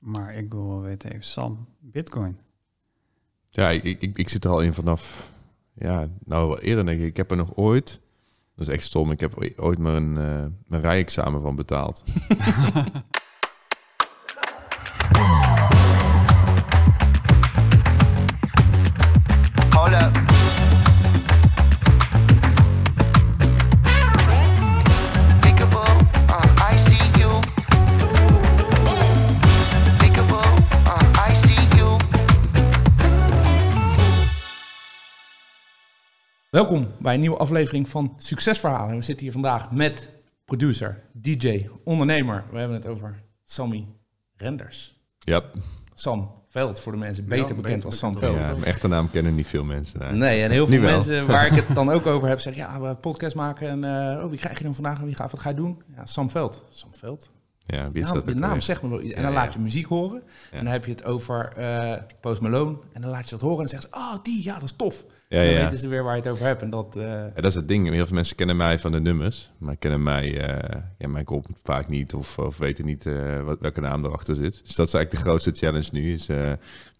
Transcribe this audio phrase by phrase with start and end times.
[0.00, 2.38] Maar ik wil wel weten even, Sam, Bitcoin.
[3.48, 5.32] Ja, ik, ik, ik zit er al in vanaf,
[5.72, 8.00] ja, nou eerder denk ik, ik heb er nog ooit,
[8.54, 12.04] dat is echt stom, ik heb ooit mijn, uh, mijn rijexamen van betaald.
[19.74, 20.19] Hold
[36.50, 38.96] Welkom bij een nieuwe aflevering van Succesverhalen.
[38.96, 40.08] We zitten hier vandaag met
[40.44, 42.44] producer, DJ, ondernemer.
[42.50, 43.86] We hebben het over Sammy
[44.36, 45.00] Renders.
[45.18, 45.42] Ja.
[45.94, 48.36] Sam Veld voor de mensen, beter bekend als Sam Veld.
[48.36, 50.18] Ja, mijn echte naam kennen niet veel mensen.
[50.18, 52.94] Nee, en heel veel mensen waar ik het dan ook over heb, zeggen ja, we
[52.94, 55.48] podcast maken en uh, oh, wie krijg je dan vandaag en wie gaat, wat ga
[55.48, 55.82] je doen?
[55.96, 56.64] Ja, Sam Veld.
[56.70, 57.30] Sam Veld.
[57.66, 59.14] Ja, wie is dat de naam zegt me wel iets.
[59.14, 60.22] En dan laat je muziek horen.
[60.50, 62.78] En dan heb je het over uh, Post Malone.
[62.92, 64.76] En dan laat je dat horen en dan zeggen ze, oh, die, ja, dat is
[64.76, 65.04] tof.
[65.38, 66.62] Ja, dan weten ze weer waar je het over hebt.
[66.62, 67.24] En dat, uh...
[67.34, 67.88] dat is het ding.
[67.88, 71.46] Heel veel mensen kennen mij van de nummers, maar kennen mij, uh, ja, mijn kop
[71.62, 74.60] vaak niet of, of weten niet uh, wat, welke naam erachter zit.
[74.64, 76.26] Dus dat is eigenlijk de grootste challenge nu, is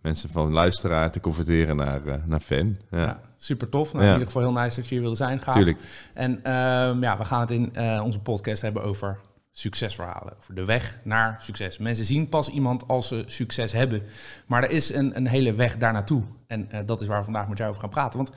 [0.01, 2.77] mensen van luisteraar te converteren naar, naar fan.
[2.91, 2.99] Ja.
[2.99, 3.93] ja super tof.
[3.93, 5.41] Nou, In ieder geval heel nice dat je hier wilde zijn.
[5.41, 5.55] Gaaf.
[5.55, 5.79] Tuurlijk.
[6.15, 9.19] En ehm, ja, we gaan het in onze podcast hebben over
[9.61, 10.37] succesverhalen.
[10.37, 11.79] Over de weg naar succes.
[11.79, 14.03] Mensen zien pas iemand als ze succes hebben.
[14.47, 16.23] Maar er is een, een hele weg daar naartoe.
[16.47, 18.19] En uh, dat is waar we vandaag met jou over gaan praten.
[18.19, 18.31] Want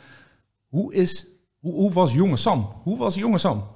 [0.68, 1.26] hoe, is,
[1.60, 2.74] hoe, hoe was jonge Sam?
[2.84, 3.68] Hoe was jonge Sam?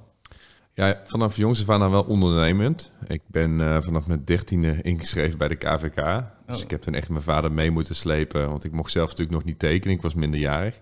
[0.74, 2.92] Ja, vanaf jongs af aan wel ondernemend.
[3.06, 6.24] Ik ben uh, vanaf mijn dertiende ingeschreven bij de KVK.
[6.48, 6.62] Dus oh.
[6.62, 8.48] ik heb toen echt mijn vader mee moeten slepen.
[8.48, 9.96] Want ik mocht zelf natuurlijk nog niet tekenen.
[9.96, 10.78] Ik was minderjarig.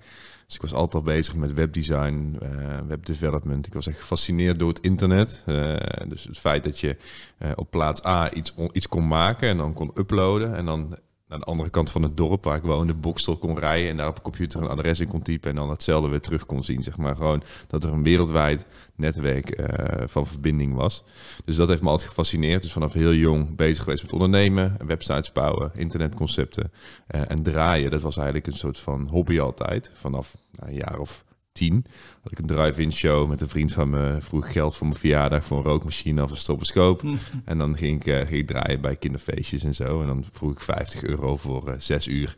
[0.47, 3.67] Dus ik was altijd al bezig met webdesign, uh, webdevelopment.
[3.67, 5.45] Ik was echt gefascineerd door het internet.
[5.47, 5.77] Uh,
[6.09, 6.97] dus het feit dat je
[7.39, 10.57] uh, op plaats A iets, iets kon maken en dan kon uploaden.
[10.57, 10.97] En dan
[11.29, 14.09] aan de andere kant van het dorp waar ik woonde, Bokstel kon rijden en daar
[14.09, 16.83] op een computer een adres in kon typen en dan hetzelfde weer terug kon zien.
[16.83, 19.67] Zeg maar gewoon dat er een wereldwijd netwerk uh,
[20.07, 21.05] van verbinding was.
[21.45, 22.63] Dus dat heeft me altijd gefascineerd.
[22.63, 26.73] Dus vanaf heel jong bezig geweest met ondernemen, websites bouwen, internetconcepten
[27.15, 27.91] uh, en draaien.
[27.91, 29.91] Dat was eigenlijk een soort van hobby altijd.
[29.95, 31.25] Vanaf nou, een jaar of
[31.57, 31.85] tien
[32.23, 34.17] had ik een drive-in show met een vriend van me.
[34.21, 37.03] Vroeg geld voor mijn verjaardag voor een rookmachine of een stroboscoop.
[37.45, 40.01] en dan ging ik, uh, ging ik draaien bij kinderfeestjes en zo.
[40.01, 42.37] En dan vroeg ik 50 euro voor uh, zes uur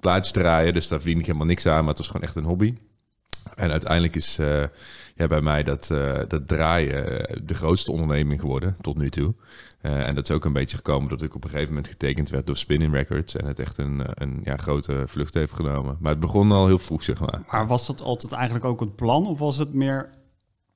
[0.00, 0.74] plaatjes draaien.
[0.74, 2.74] Dus daar verdien ik helemaal niks aan, maar het was gewoon echt een hobby.
[3.54, 4.64] En uiteindelijk is uh,
[5.16, 5.86] ja, bij mij dat,
[6.28, 9.34] dat draaien de grootste onderneming geworden tot nu toe.
[9.82, 12.28] Uh, en dat is ook een beetje gekomen dat ik op een gegeven moment getekend
[12.28, 13.36] werd door Spinning Records.
[13.36, 15.96] En het echt een, een ja, grote vlucht heeft genomen.
[16.00, 17.40] Maar het begon al heel vroeg, zeg maar.
[17.50, 19.26] Maar was dat altijd eigenlijk ook het plan?
[19.26, 20.10] Of was het meer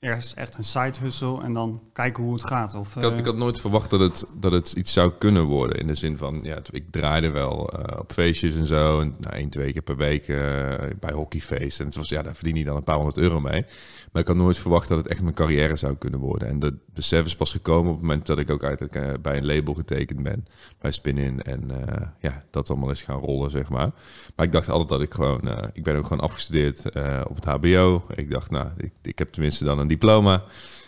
[0.01, 2.75] eerst echt een side hustle en dan kijken hoe het gaat?
[2.75, 5.79] Of, ik, had, ik had nooit verwacht dat het, dat het iets zou kunnen worden.
[5.79, 9.01] In de zin van, ja, ik draaide wel uh, op feestjes en zo.
[9.01, 10.39] En nou, één, twee keer per week uh,
[11.01, 11.81] bij hockeyfeest.
[11.81, 13.65] En het was, ja, daar verdien je dan een paar honderd euro mee.
[14.11, 16.49] Maar ik had nooit verwacht dat het echt mijn carrière zou kunnen worden.
[16.49, 19.37] En dat besef is pas gekomen op het moment dat ik ook uit, uh, bij
[19.37, 20.47] een label getekend ben.
[20.79, 21.43] Bij Spin-In.
[21.43, 23.91] En uh, ja, dat allemaal is gaan rollen, zeg maar.
[24.37, 25.49] Maar ik dacht altijd dat ik gewoon...
[25.49, 26.87] Uh, ik ben ook gewoon afgestudeerd
[27.29, 28.05] op het hbo.
[28.15, 30.41] Ik dacht, nou, ik, ik heb tenminste dan een diploma.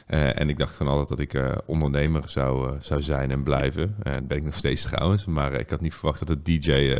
[0.07, 3.97] en ik dacht gewoon altijd dat ik ondernemer zou, zou zijn en blijven.
[4.03, 5.25] En ben ik nog steeds trouwens.
[5.25, 6.97] Maar ik had niet verwacht dat het DJ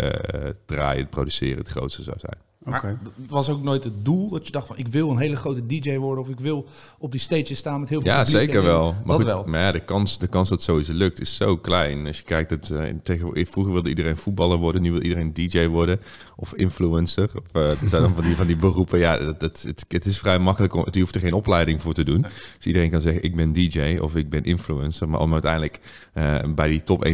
[0.67, 2.52] draaien, produceren het grootste zou zijn.
[2.65, 5.37] Maar het was ook nooit het doel dat je dacht van ik wil een hele
[5.37, 6.67] grote DJ worden of ik wil
[6.99, 8.95] op die stage staan met heel veel Ja, zeker wel.
[9.05, 9.45] Maar, goed, wel.
[9.47, 12.07] maar ja, de kans, de kans dat het sowieso lukt is zo klein.
[12.07, 15.67] Als je kijkt, dat, uh, tegen, vroeger wilde iedereen voetballer worden, nu wil iedereen DJ
[15.67, 16.01] worden
[16.37, 17.31] of influencer.
[17.35, 18.99] Of, uh, er zijn dan van die, van die beroepen.
[18.99, 20.75] Ja, dat, dat, het, het is vrij makkelijk.
[20.75, 22.23] Om, je hoeft er geen opleiding voor te doen.
[22.57, 25.09] Dus iedereen kan zeggen ik ben DJ of ik ben influencer.
[25.09, 25.81] Maar om uiteindelijk
[26.15, 27.11] uh, bij die top 1%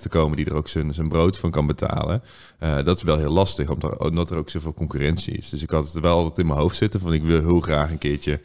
[0.00, 2.22] te komen die er ook zijn, zijn brood van kan betalen.
[2.58, 5.48] dat is wel heel lastig, omdat er ook zoveel concurrentie is.
[5.48, 7.90] Dus ik had het wel altijd in mijn hoofd zitten van ik wil heel graag
[7.90, 8.40] een keertje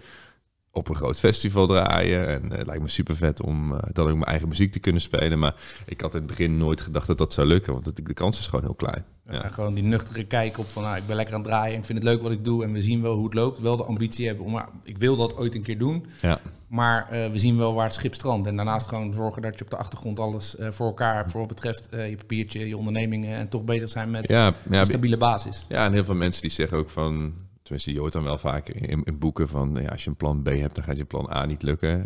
[0.72, 2.28] op een groot festival draaien.
[2.28, 5.02] En het lijkt me super vet om uh, dat ook mijn eigen muziek te kunnen
[5.02, 5.40] spelen.
[5.40, 8.40] Maar ik had in het begin nooit gedacht dat dat zou lukken, want de kans
[8.40, 9.06] is gewoon heel klein.
[9.30, 9.48] Ja.
[9.48, 11.86] gewoon die nuchtere kijk op van nou, ik ben lekker aan het draaien en ik
[11.86, 13.60] vind het leuk wat ik doe en we zien wel hoe het loopt.
[13.60, 16.06] Wel de ambitie hebben om, maar ik wil dat ooit een keer doen.
[16.22, 16.40] Ja.
[16.68, 18.48] Maar uh, we zien wel waar het schip strandt.
[18.48, 21.30] En daarnaast gewoon zorgen dat je op de achtergrond alles uh, voor elkaar hebt.
[21.30, 23.38] Voor wat betreft uh, je papiertje, je ondernemingen.
[23.38, 25.66] En toch bezig zijn met ja, ja, een stabiele basis.
[25.70, 27.34] Ja, en heel veel mensen die zeggen ook van...
[27.64, 29.78] Tenminste, je hoort dan wel vaak in, in boeken van...
[29.82, 32.06] Ja, als je een plan B hebt, dan gaat je plan A niet lukken.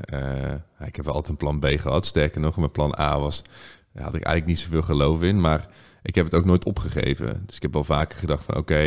[0.85, 2.05] ik heb wel altijd een plan B gehad.
[2.05, 3.41] Sterker nog, mijn plan A was...
[3.93, 5.41] Daar had ik eigenlijk niet zoveel geloof in.
[5.41, 5.67] Maar
[6.01, 7.43] ik heb het ook nooit opgegeven.
[7.45, 8.81] Dus ik heb wel vaker gedacht van oké,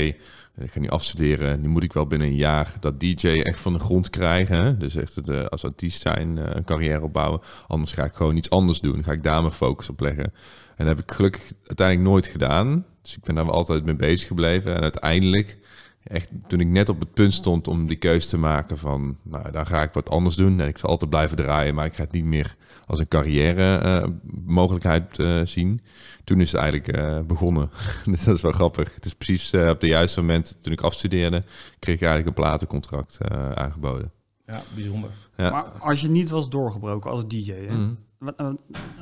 [0.57, 1.61] ik ga nu afstuderen.
[1.61, 4.79] Nu moet ik wel binnen een jaar dat DJ echt van de grond krijgen.
[4.79, 7.41] Dus echt het, uh, als artiest zijn, uh, een carrière opbouwen.
[7.67, 9.05] Anders ga ik gewoon iets anders doen.
[9.05, 10.33] ga ik daar mijn focus op leggen.
[10.77, 12.85] En dat heb ik gelukkig uiteindelijk nooit gedaan.
[13.03, 14.75] Dus ik ben daar wel altijd mee bezig gebleven.
[14.75, 15.59] En uiteindelijk
[16.05, 19.51] echt toen ik net op het punt stond om die keuze te maken van, nou,
[19.51, 20.61] dan ga ik wat anders doen.
[20.61, 22.57] En ik zal altijd blijven draaien, maar ik ga het niet meer
[22.87, 24.09] als een carrière uh,
[24.45, 25.81] mogelijkheid uh, zien.
[26.25, 27.71] Toen is het eigenlijk uh, begonnen.
[28.05, 28.95] dus dat is wel grappig.
[28.95, 31.43] Het is precies op het juiste moment toen ik afstudeerde,
[31.79, 33.19] kreeg ik eigenlijk een platencontract
[33.55, 34.13] aangeboden.
[34.47, 35.11] Ja, bijzonder.
[35.37, 35.51] Ja.
[35.51, 37.75] Maar als je niet was doorgebroken als DJ, hè?
[37.75, 37.99] Mm.
[38.19, 38.35] Wat,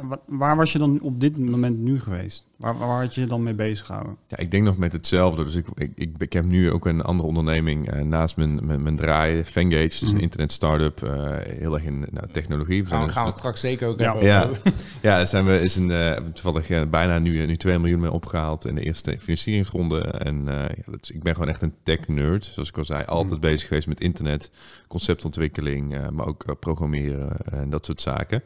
[0.02, 2.48] wat, waar was je dan op dit moment nu geweest?
[2.62, 4.16] Waar, waar had je je dan mee bezig gehouden?
[4.26, 5.44] Ja, ik denk nog met hetzelfde.
[5.44, 8.82] Dus ik, ik, ik, ik heb nu ook een andere onderneming uh, naast mijn, mijn,
[8.82, 9.44] mijn draaien.
[9.46, 10.18] Fangage, dus een mhm.
[10.18, 12.82] internet startup, uh, heel erg in nou, technologie.
[12.82, 14.16] We gaan, gaan we straks zeker ook ja.
[14.20, 14.48] Ja,
[15.02, 18.74] ja zijn we is een, uh, toevallig bijna nu, nu 2 miljoen mee opgehaald in
[18.74, 20.00] de eerste financieringsronde.
[20.00, 22.44] En ja, dat is, ik ben gewoon echt een tech nerd.
[22.44, 23.50] Zoals ik al zei, altijd mhm.
[23.50, 24.50] bezig geweest met internet,
[24.88, 28.42] conceptontwikkeling, maar ook programmeren en dat soort zaken.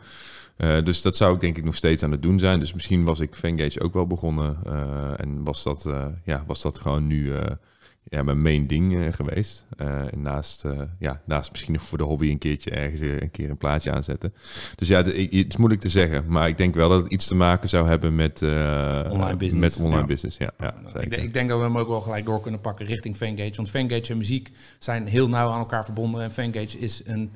[0.57, 2.61] Uh, dus dat zou ik denk ik nog steeds aan het doen zijn.
[2.61, 4.59] Dus misschien was ik Fangage ook wel begonnen.
[4.67, 7.33] Uh, en was dat, uh, ja, was dat gewoon nu
[8.09, 9.67] ja, mijn main ding geweest.
[9.77, 10.65] en naast,
[10.99, 14.35] ja, naast misschien nog voor de hobby een keertje ergens een keer een plaatje aanzetten.
[14.75, 16.25] Dus ja, het, het is moeilijk te zeggen.
[16.29, 19.77] Maar ik denk wel dat het iets te maken zou hebben met online business.
[19.77, 20.07] Met online ja.
[20.07, 22.61] business ja, ja ik, denk, ik, denk dat we hem ook wel gelijk door kunnen
[22.61, 23.57] pakken richting Fangage.
[23.57, 26.23] Want Fangage en muziek zijn heel nauw aan elkaar verbonden.
[26.23, 27.31] En Fangage is een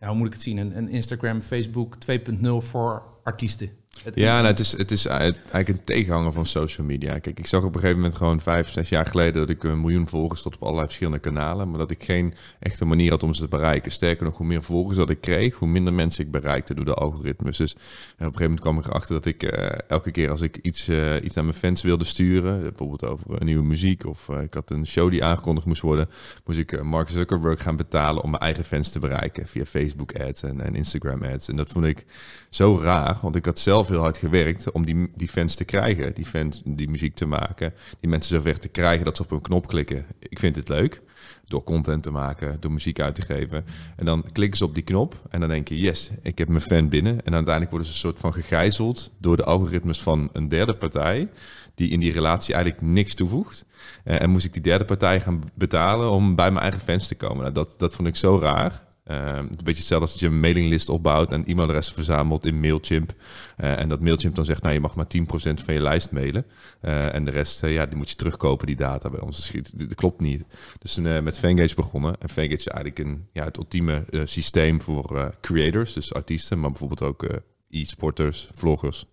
[0.00, 0.56] ja, hoe moet ik het zien?
[0.56, 3.70] Een, een Instagram, Facebook 2.0 voor artiesten.
[4.14, 7.18] Ja, nou, het, is, het is eigenlijk een tegenhanger van social media.
[7.18, 9.80] Kijk, ik zag op een gegeven moment gewoon vijf, zes jaar geleden dat ik een
[9.80, 13.34] miljoen volgers tot op allerlei verschillende kanalen, maar dat ik geen echte manier had om
[13.34, 13.92] ze te bereiken.
[13.92, 16.94] Sterker nog, hoe meer volgers dat ik kreeg, hoe minder mensen ik bereikte door de
[16.94, 17.56] algoritmes.
[17.56, 17.84] Dus op een
[18.18, 21.34] gegeven moment kwam ik erachter dat ik uh, elke keer als ik iets, uh, iets
[21.34, 25.24] naar mijn fans wilde sturen, bijvoorbeeld over nieuwe muziek of ik had een show die
[25.24, 26.08] aangekondigd moest worden,
[26.44, 30.42] moest ik Mark Zuckerberg gaan betalen om mijn eigen fans te bereiken via Facebook ads
[30.42, 31.48] en, en Instagram ads.
[31.48, 32.04] En dat vond ik
[32.50, 36.14] zo raar, want ik had zelf heel hard gewerkt om die, die fans te krijgen,
[36.14, 39.40] die fans die muziek te maken, die mensen zover te krijgen dat ze op een
[39.40, 40.06] knop klikken.
[40.18, 41.02] Ik vind het leuk
[41.48, 43.64] door content te maken, door muziek uit te geven.
[43.96, 46.60] En dan klikken ze op die knop en dan denk je, yes, ik heb mijn
[46.60, 47.12] fan binnen.
[47.24, 51.28] En uiteindelijk worden ze een soort van gegijzeld door de algoritmes van een derde partij,
[51.74, 53.64] die in die relatie eigenlijk niks toevoegt.
[54.04, 57.14] Uh, en moest ik die derde partij gaan betalen om bij mijn eigen fans te
[57.14, 57.40] komen.
[57.40, 58.85] Nou, dat, dat vond ik zo raar.
[59.06, 63.14] Is een beetje hetzelfde als dat je een mailinglist opbouwt en e-mailadressen verzamelt in Mailchimp.
[63.58, 65.28] Uh, en dat Mailchimp dan zegt, nou je mag maar 10%
[65.64, 66.46] van je lijst mailen.
[66.82, 69.50] Uh, en de rest, ja, die moet je terugkopen, die data bij ons.
[69.50, 70.44] Dat, dat klopt niet.
[70.78, 72.14] Dus toen met Fangage begonnen.
[72.20, 77.02] En Fangage is eigenlijk een, ja, het ultieme systeem voor creators, dus artiesten, maar bijvoorbeeld
[77.02, 77.26] ook
[77.70, 79.06] e-sporters, vloggers.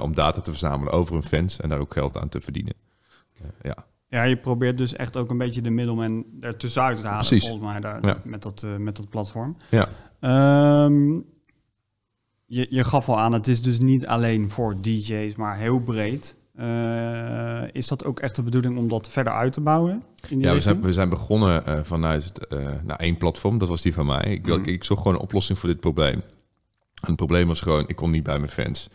[0.00, 2.74] om data te verzamelen over hun fans en daar ook geld aan te verdienen.
[3.62, 3.87] ja.
[4.08, 7.48] Ja, je probeert dus echt ook een beetje de middelman ertussenuit te halen, Precies.
[7.48, 9.56] volgens mij, daar, met, dat, uh, met dat platform.
[9.70, 9.88] Ja.
[10.84, 11.24] Um,
[12.46, 16.36] je, je gaf al aan, het is dus niet alleen voor DJ's, maar heel breed.
[16.58, 20.02] Uh, is dat ook echt de bedoeling om dat verder uit te bouwen?
[20.28, 22.32] ja, we zijn, we zijn begonnen uh, vanuit
[22.84, 24.22] nou, één platform, dat was die van mij.
[24.22, 24.52] Ik, mm.
[24.52, 26.22] ik, ik zocht gewoon een oplossing voor dit probleem.
[27.00, 28.88] En het probleem was gewoon, ik kon niet bij mijn fans.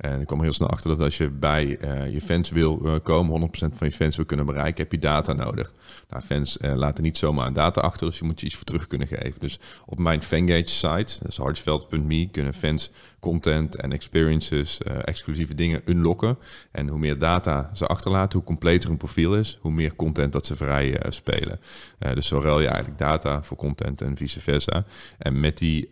[0.00, 2.94] En ik kwam heel snel achter dat als je bij uh, je fans wil uh,
[3.02, 5.72] komen, 100% van je fans wil kunnen bereiken, heb je data nodig.
[6.08, 8.86] Nou, fans uh, laten niet zomaar data achter, dus je moet je iets voor terug
[8.86, 9.40] kunnen geven.
[9.40, 15.80] Dus op mijn Fangage site, dat is hardsveld.me, kunnen fans content en experiences, exclusieve dingen
[15.84, 16.38] unlocken.
[16.70, 20.46] En hoe meer data ze achterlaten, hoe completer hun profiel is, hoe meer content dat
[20.46, 21.60] ze vrij spelen.
[21.98, 24.84] dus zo ruil je eigenlijk data voor content en vice versa.
[25.18, 25.88] En met die,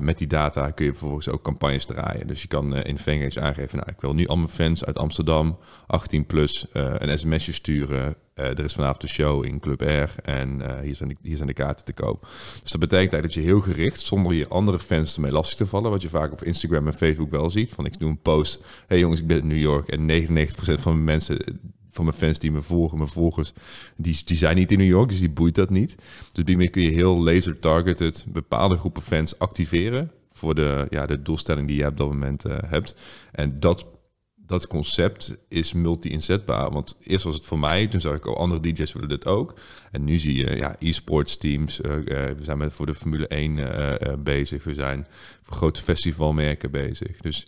[0.00, 2.26] met die data kun je vervolgens ook campagnes draaien.
[2.26, 5.58] Dus je kan in Fengage aangeven, nou, ik wil nu al mijn fans uit Amsterdam,
[5.86, 8.16] 18 plus, uh, een sms'je sturen.
[8.34, 11.84] Uh, er is vanavond de show in Club R en hier, zijn de, hier kaarten
[11.84, 12.20] te koop.
[12.62, 15.66] Dus dat betekent eigenlijk dat je heel gericht, zonder je andere fans ermee lastig te
[15.66, 18.64] vallen, wat je vaak op Instagram en Facebook wel ziet, van ik doe een post,
[18.86, 21.60] hey jongens, ik ben in New York en 99% van mijn mensen
[21.96, 23.52] van mijn fans die me volgen, mijn volgers,
[23.96, 25.94] die, zijn niet in New York, dus die boeit dat niet.
[26.32, 31.68] Dus die kun je heel laser-targeted bepaalde groepen fans activeren voor de, ja, de doelstelling
[31.68, 32.94] die je op dat moment uh, hebt.
[33.32, 33.86] En dat,
[34.34, 36.70] dat concept is multi-inzetbaar.
[36.70, 39.58] Want eerst was het voor mij, toen zag ik, oh, andere DJ's willen dit ook.
[39.90, 41.80] En nu zie je ja, e-sports teams.
[41.80, 44.64] Uh, uh, we zijn met voor de Formule 1 bezig.
[44.64, 45.06] We zijn
[45.42, 47.16] voor grote festivalmerken bezig.
[47.16, 47.46] Dus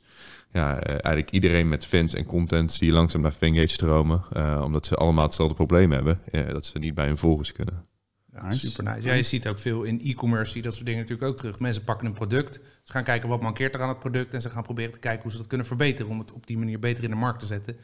[0.53, 4.25] ja, eigenlijk iedereen met fans en content zie je langzaam naar Fangage stromen.
[4.63, 6.21] omdat ze allemaal hetzelfde probleem hebben.
[6.31, 7.87] dat ze niet bij hun volgers kunnen.
[8.33, 8.69] Ja, Nice.
[8.69, 9.09] Super nice.
[9.09, 11.59] Ja, je ziet ook veel in e-commerce, zie je dat soort dingen natuurlijk ook terug.
[11.59, 14.51] Mensen pakken een product, ze gaan kijken wat mankeert er aan het product en ze
[14.51, 17.05] gaan proberen te kijken hoe ze dat kunnen verbeteren om het op die manier beter
[17.05, 17.77] in de markt te zetten.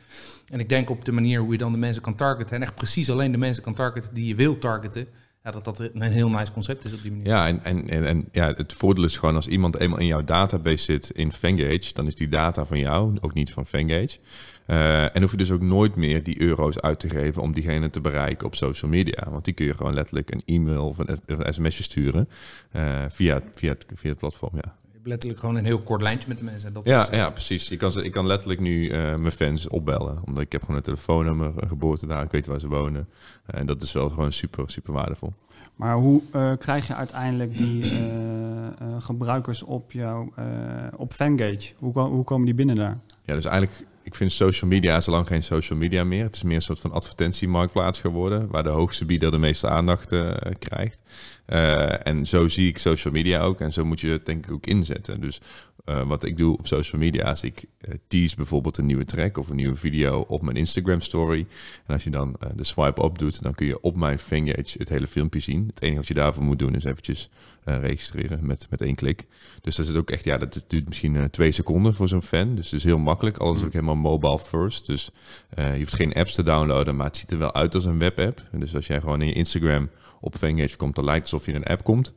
[0.48, 2.74] En ik denk op de manier hoe je dan de mensen kan targeten en echt
[2.74, 5.06] precies alleen de mensen kan targeten die je wil targeten,
[5.42, 7.26] ja, dat dat een heel nice concept is op die manier.
[7.26, 10.84] Ja, en, en, en, ja, het voordeel is gewoon als iemand eenmaal in jouw database
[10.84, 14.18] zit in Fengage, dan is die data van jou, ook niet van Fengage.
[14.66, 17.90] Eh, en hoef je dus ook nooit meer die euro's uit te geven om diegene
[17.90, 19.30] te bereiken op social media.
[19.30, 22.28] Want die kun je gewoon letterlijk een e-mail of een, een sms'je sturen
[22.70, 24.52] eh, via, via, het, via het platform.
[24.54, 24.82] Ja.
[25.06, 26.68] Letterlijk gewoon een heel kort lijntje met de mensen.
[26.68, 27.70] En dat Ja, is, eh, ja, precies.
[27.70, 30.18] Ik kan, ik kan letterlijk nu eh, mijn fans opbellen.
[30.26, 33.08] Omdat ik heb gewoon een telefoonnummer, een geboortedatum, ik weet waar ze wonen.
[33.46, 35.32] Eh, en dat is wel gewoon super, super waardevol.
[35.76, 40.44] Maar hoe eh, krijg je uiteindelijk die eh, eh, gebruikers op jouw eh,
[40.96, 41.72] op Fangage?
[41.78, 42.98] Hoe, hoe komen die binnen daar?
[43.22, 46.24] Ja, dus eigenlijk, ik vind social media is lang geen social media meer.
[46.24, 50.12] Het is meer een soort van advertentiemarktplaats geworden, waar de hoogste bieder de meeste aandacht
[50.12, 51.02] eh, krijgt.
[51.46, 54.52] Eh, en zo zie ik social media ook en zo moet je het denk ik
[54.52, 55.20] ook inzetten.
[55.20, 55.40] Dus
[55.84, 59.38] eh, wat ik doe op social media is ik eh, tease bijvoorbeeld een nieuwe track
[59.38, 61.46] of een nieuwe video op mijn Instagram story.
[61.86, 64.78] En als je dan eh, de swipe up doet, dan kun je op mijn Fangage
[64.78, 65.66] het hele filmpje zien.
[65.66, 67.30] Het enige wat je daarvoor moet doen is eventjes
[67.64, 69.26] registreren met, met één klik.
[69.60, 72.54] Dus dat is ook echt, ja, dat duurt misschien twee seconden voor zo'n fan.
[72.54, 73.36] Dus het is heel makkelijk.
[73.36, 74.86] Alles is ook helemaal mobile first.
[74.86, 75.10] Dus
[75.54, 78.42] je hoeft geen apps te downloaden, maar het ziet er wel uit als een webapp.
[78.52, 81.52] Dus als jij gewoon in je Instagram op Fangage komt, dan lijkt het alsof je
[81.52, 82.12] in een app komt.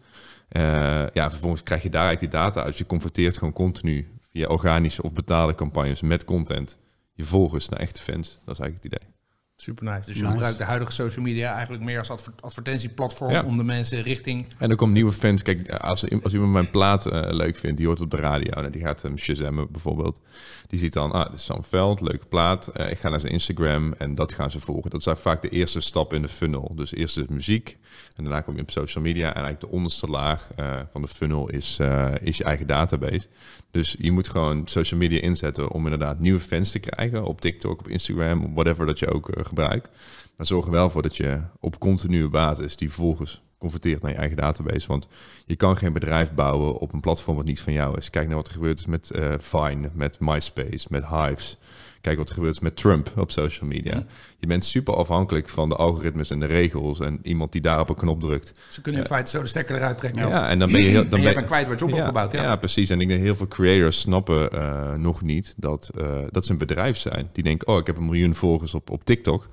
[0.48, 2.78] Eh, ja, vervolgens krijg je daaruit die data uit.
[2.78, 6.78] Je converteert gewoon continu via organische of betaalde campagnes met content
[7.14, 8.40] je volgers naar echte fans.
[8.46, 9.17] Dat is eigenlijk het idee.
[9.60, 10.06] Super nice.
[10.06, 10.34] Dus je Nice.
[10.34, 13.44] gebruikt de huidige social media eigenlijk meer als adver- advertentieplatform Ja.
[13.44, 14.46] om de mensen richting...
[14.58, 15.42] En er komen nieuwe fans.
[15.42, 18.52] Kijk, als, als iemand mijn plaat eh, leuk vindt, die hoort op de radio.
[18.52, 20.20] En die gaat hem shazammen bijvoorbeeld.
[20.68, 22.68] Die ziet dan, ah, dit is Sam Veld, leuke plaat.
[22.68, 24.90] Eh, ik ga naar zijn Instagram en dat gaan ze volgen.
[24.90, 26.72] Dat is eigenlijk vaak de eerste stap in de funnel.
[26.76, 27.78] Dus eerst is muziek
[28.16, 29.28] en daarna kom je op social media.
[29.28, 33.28] En eigenlijk de onderste laag eh, van de funnel is, eh, is je eigen database.
[33.72, 37.26] Dus je moet gewoon social media inzetten om inderdaad nieuwe fans te krijgen.
[37.26, 39.90] Op TikTok, op Instagram, op whatever dat je ook eh, gebruikt.
[40.38, 44.18] Maar zorg er wel voor dat je op continue basis die volgers converteert naar je
[44.18, 44.88] eigen database.
[44.88, 45.08] Want
[45.46, 48.10] je kan geen bedrijf bouwen op een platform wat niet van jou is.
[48.10, 51.58] Kijk naar wat er gebeurd is met eh, Vine, met MySpace, met Hives.
[52.02, 54.06] Kijk wat er gebeurt met Trump op social media.
[54.40, 57.00] Je bent super afhankelijk van de algoritmes en de regels.
[57.00, 58.52] En iemand die daar op een knop drukt.
[58.70, 60.28] Ze kunnen in feite zo de stekker eruit trekken.
[60.28, 61.02] Ja, en dan ben je heel...
[61.02, 62.32] Dan ben je ben, kwijt wat je op hebt gebouwd.
[62.32, 62.42] Ja.
[62.42, 62.90] ja, precies.
[62.90, 66.58] En ik denk heel veel creators snappen eh, nog niet dat, eh, dat ze een
[66.58, 67.30] bedrijf zijn.
[67.34, 69.48] Die denken, oh, ik heb een miljoen volgers op, op TikTok.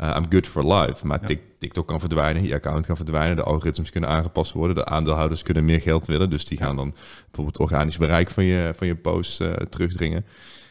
[0.00, 1.06] Uh, I'm good for life.
[1.06, 1.36] Maar Ja.
[1.58, 5.64] TikTok kan verdwijnen, je account kan verdwijnen, de algoritmes kunnen aangepast worden, de aandeelhouders kunnen
[5.64, 6.30] meer geld willen.
[6.30, 10.24] Dus die gaan dan bijvoorbeeld organisch bereik van je, van je post eh, terugdringen.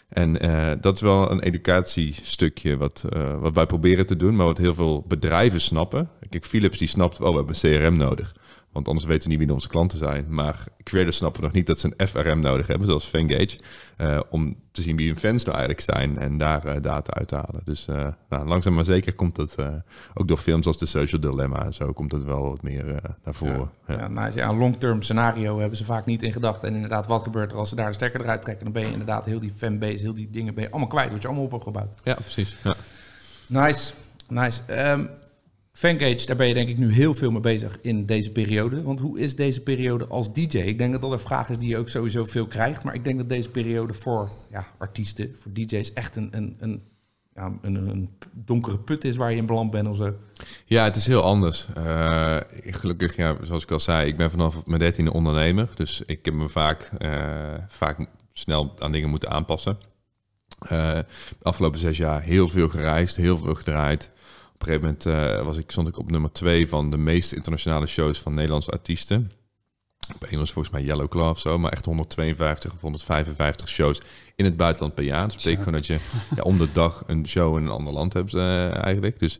[0.09, 4.45] En eh, dat is wel een educatiestukje wat, eh, wat wij proberen te doen, maar
[4.45, 6.09] wat heel veel bedrijven snappen.
[6.29, 8.35] Kijk, Philips die snapt wel, we hebben een CRM nodig.
[8.71, 10.25] Want anders weten we niet wie onze klanten zijn.
[10.27, 13.59] Maar creators snappen nog niet dat ze een FRM nodig hebben, zoals Fangage.
[13.97, 17.27] eh, om te zien wie hun fans nou eigenlijk zijn en daar eh, data uit
[17.27, 17.61] te halen.
[17.63, 19.67] Dus eh, nou, langzaam maar zeker komt dat eh,
[20.13, 23.33] ook door films als The Social Dilemma en zo komt dat wel wat meer naar
[23.33, 23.69] voren.
[23.87, 23.97] Ja.
[23.97, 24.37] Ja, nice.
[24.37, 26.63] ja, een long-term scenario hebben ze vaak niet in gedacht.
[26.63, 28.63] En inderdaad, wat gebeurt er als ze daar de stekker eruit trekken?
[28.63, 31.11] Dan ben je inderdaad heel die fanbase, heel die dingen ben je allemaal kwijt.
[31.11, 31.99] Wat je allemaal op hebt gebouwd.
[32.03, 32.55] Ja, precies.
[32.63, 32.75] Ja.
[33.47, 33.91] Nice,
[34.27, 34.61] nice.
[34.65, 35.05] Ehm
[35.79, 38.83] Fangage, daar ben je denk ik nu heel veel mee bezig in deze periode.
[38.83, 40.57] Want hoe is deze periode als DJ?
[40.57, 42.83] Ik denk dat dat een vraag is die je ook sowieso veel krijgt.
[42.83, 46.83] Maar ik denk dat deze periode voor ja, artiesten, voor DJ's echt een, een, een,
[47.35, 50.13] ja, een, een donkere put is waar je in beland bent of zo.
[50.65, 51.67] Ja, het is heel anders.
[51.75, 55.69] Eh, gelukkig, ja, zoals ik al zei, ik ben vanaf mijn dertiende ondernemer.
[55.75, 59.77] Dus ik heb me vaak, eh, vaak snel aan dingen moeten aanpassen.
[60.59, 61.05] Eh, de
[61.41, 64.11] afgelopen zes jaar heel veel gereisd, heel veel gedraaid.
[64.59, 67.31] Op een gegeven moment eh, was ik, stond ik op nummer twee van de meest
[67.31, 69.31] internationale shows van Nederlandse artiesten.
[70.15, 74.01] Op een was volgens mij Yellow Claw of zo, maar echt 152 of 155 shows
[74.35, 75.27] in het buitenland per jaar.
[75.27, 75.97] Dat betekent gewoon dat je
[76.35, 79.19] ja, om de dag een show in een ander land hebt eh, eigenlijk.
[79.19, 79.39] Dus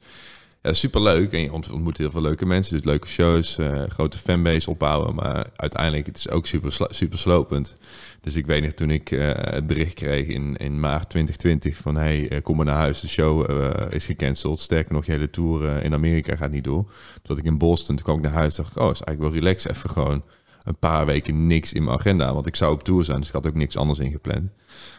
[0.61, 3.83] ja, super leuk en je ont- ontmoet heel veel leuke mensen, dus leuke shows, eh,
[3.87, 7.75] grote fanbase opbouwen, maar uiteindelijk het is ook super, super slopend.
[8.21, 11.95] Dus ik weet nog toen ik eh, het bericht kreeg in, in maart 2020 van
[11.95, 13.49] hey, eh, kom maar naar huis, de show
[13.93, 14.59] is gecanceld.
[14.59, 16.91] Sterker nog, je hele tour in Amerika gaat niet door.
[17.23, 19.41] Toen ik in Boston, toen kwam ik naar huis, dacht ik, oh, is eigenlijk wel
[19.41, 20.23] relax, even gewoon
[20.63, 23.33] een paar weken niks in mijn agenda, want ik zou op tour zijn, dus ik
[23.33, 24.49] had ook niks anders ingepland.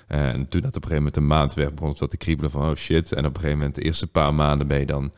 [0.06, 2.50] En toen dat op een gegeven moment een maand weg begon het wat te kriebelen
[2.50, 3.12] van oh shit.
[3.12, 5.12] En op een gegeven moment de eerste paar maanden ben je dan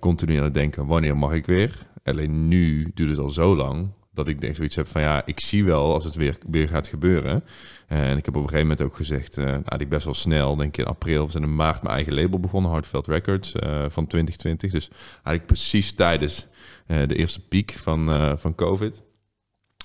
[0.00, 1.78] continu aan het denken, wanneer mag ik weer?
[2.04, 5.40] Alleen nu duurt het al zo lang Dat ik denk zoiets heb van ja, ik
[5.40, 7.44] zie wel als het weer, weer gaat gebeuren.
[7.86, 10.56] En ik heb op een gegeven moment ook gezegd, uh, nou, die best wel snel,
[10.56, 13.52] denk ik in april of in maart mijn eigen label begonnen, Hardveld Records
[13.88, 14.70] van 2020.
[14.70, 16.46] Dus eigenlijk precies tijdens
[16.86, 19.02] de eerste piek van, van COVID.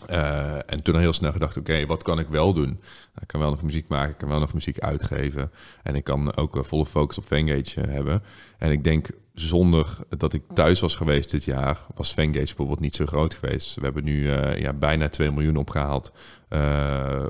[0.10, 2.80] Uh, en toen al heel snel gedacht, oké, wat kan ik wel doen?
[3.22, 5.52] Ik kan wel nog muziek maken, ik kan wel nog muziek uitgeven.
[5.84, 8.24] En ik kan ook uh, volle focus op Fangage uh, hebben.
[8.58, 12.96] En ik denk, zonder dat ik thuis was geweest dit jaar, was Fangage bijvoorbeeld niet
[12.96, 13.76] zo groot geweest.
[13.76, 16.12] We hebben nu ja, bijna 2 miljoen opgehaald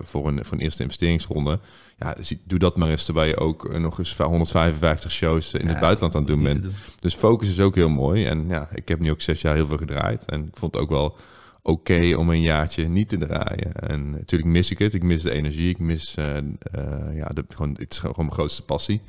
[0.01, 1.59] voor, een, voor een eerste investeringsronde.
[1.97, 5.79] Ja, doe dat maar eens terwijl je ook nog eens 155 shows in ja, het
[5.79, 6.63] buitenland aan het doen bent.
[6.63, 6.73] Doen.
[6.99, 8.25] Dus focus is ook heel mooi.
[8.25, 10.25] En ja, ik heb nu ook zes jaar heel veel gedraaid.
[10.25, 11.17] En ik vond het ook wel
[11.62, 13.74] oké om een jaartje niet te draaien.
[13.74, 14.94] En natuurlijk mis ik het.
[14.94, 15.70] Ik mis de energie.
[15.70, 19.01] Ik mis, uh, uh, ja, de, gewoon, het is gewoon mijn grootste passie.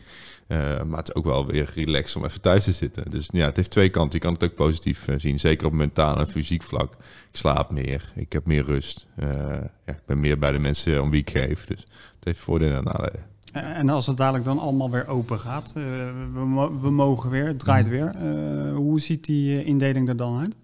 [0.49, 3.11] Uh, maar het is ook wel weer relaxed om even thuis te zitten.
[3.11, 4.19] Dus ja, het heeft twee kanten.
[4.19, 5.41] Je kan het ook positief zien.
[5.41, 6.93] Zeker op mentaal en fysiek vlak.
[7.31, 8.13] Ik slaap meer.
[8.15, 9.07] Ik heb meer rust.
[9.17, 11.67] ja, ik ben meer bij de mensen om wie ik geef.
[11.67, 13.29] Dus het heeft voordelen en nadelen.
[13.53, 17.87] En als het dadelijk dan allemaal weer open gaat, we, we, mogen weer, het draait
[17.87, 17.95] Mhm.
[17.95, 18.15] weer.
[18.75, 20.57] hoe ziet die indeling er dan uit?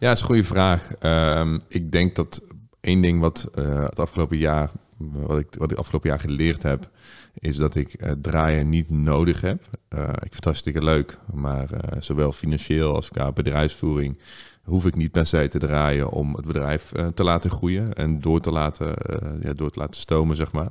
[0.00, 0.88] Ja, dat is een goede vraag.
[1.00, 2.42] Um, ik denk dat
[2.80, 6.90] één ding wat uh, het afgelopen jaar, wat ik, wat ik afgelopen jaar geleerd heb,
[7.34, 9.62] is dat ik uh, draaien niet nodig heb.
[9.88, 14.18] Uh, ik vind het hartstikke leuk, maar zowel financieel als qua bedrijfsvoering
[14.62, 18.40] hoef ik niet per se te draaien om het bedrijf te laten groeien en door
[18.40, 18.94] te laten,
[19.42, 20.70] ja, door te laten stomen, zeg maar.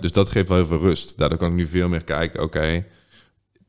[0.00, 1.18] dus dat geeft wel heel veel rust.
[1.18, 2.84] Daardoor kan ik nu veel meer kijken, oké,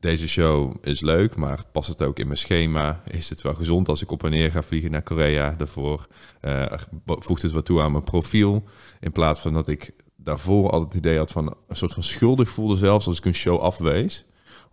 [0.00, 3.02] deze show is leuk, maar past het ook in mijn schema?
[3.06, 6.06] Is het wel gezond als ik op en neer ga vliegen naar Korea daarvoor?
[6.42, 6.64] Uh,
[7.04, 8.64] voegt het wat toe aan mijn profiel?
[9.00, 12.48] In plaats van dat ik daarvoor altijd het idee had van een soort van schuldig
[12.48, 14.24] voelde zelfs als ik een show afwees.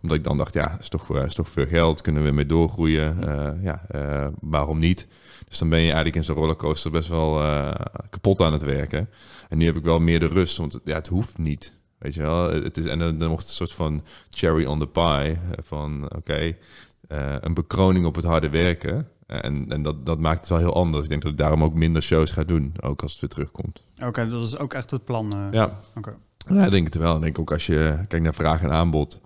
[0.02, 3.18] Omdat ik dan dacht, ja, is toch, is toch veel geld, kunnen we mee doorgroeien?
[3.24, 5.06] Uh, ja, uh, waarom niet?
[5.48, 7.32] Dus dan ben je eigenlijk in zo'n rollercoaster best wel
[8.10, 9.08] kapot aan het werken.
[9.48, 11.72] En nu heb ik wel meer de rust, want ja, het hoeft niet.
[12.04, 14.78] Weet je wel, het is, en dan, dan wordt het een soort van cherry on
[14.78, 15.38] the pie.
[15.62, 16.58] Van oké, okay,
[17.08, 19.08] uh, een bekroning op het harde werken.
[19.26, 21.02] En, en dat, dat maakt het wel heel anders.
[21.02, 23.82] Ik denk dat ik daarom ook minder shows ga doen, ook als het weer terugkomt.
[23.96, 25.32] Oké, okay, dat is ook echt het plan.
[25.36, 25.78] Uh, ja.
[25.94, 26.14] Okay.
[26.48, 27.16] ja, ik denk het wel.
[27.16, 29.20] Ik denk ook als je kijkt naar vraag en aanbod.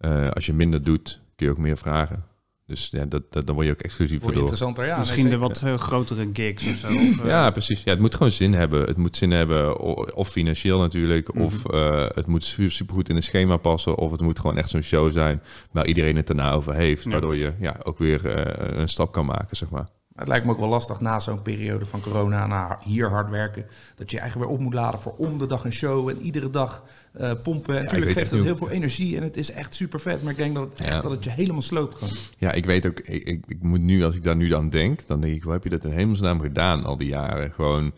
[0.00, 2.24] Uh, als je minder doet, kun je ook meer vragen.
[2.70, 4.40] Dus ja, dat, dat, dan word je ook exclusief voor door.
[4.40, 4.98] interessanter, ja.
[4.98, 6.86] Misschien nee, de wat uh, grotere gigs of zo.
[7.10, 7.82] Of, uh, ja, precies.
[7.82, 8.80] Ja, het moet gewoon zin hebben.
[8.84, 9.78] Het moet zin hebben,
[10.14, 11.46] of financieel natuurlijk, mm -hmm.
[11.46, 14.82] of uh, het moet supergoed in een schema passen, of het moet gewoon echt zo'n
[14.82, 17.10] show zijn waar iedereen het daarna over heeft, ja.
[17.10, 19.88] waardoor je ja, ook weer uh, een stap kan maken, zeg maar.
[20.20, 23.66] Het lijkt me ook wel lastig na zo'n periode van corona, na hier hard werken,
[23.94, 26.50] dat je eigenlijk weer op moet laden voor om de dag een show en iedere
[26.50, 26.82] dag
[27.20, 27.74] uh, pompen.
[27.74, 30.38] Ja, Natuurlijk geeft het heel veel energie en het is echt super vet, maar ik
[30.38, 31.00] denk dat het, echt, ja.
[31.00, 32.14] dat het je helemaal sloopt gewoon.
[32.38, 35.06] Ja, ik weet ook, ik, ik, ik, moet nu, als ik daar nu aan denk,
[35.06, 37.52] dan denk ik, hoe heb je dat in hemelsnaam gedaan al die jaren?
[37.52, 37.92] Gewoon,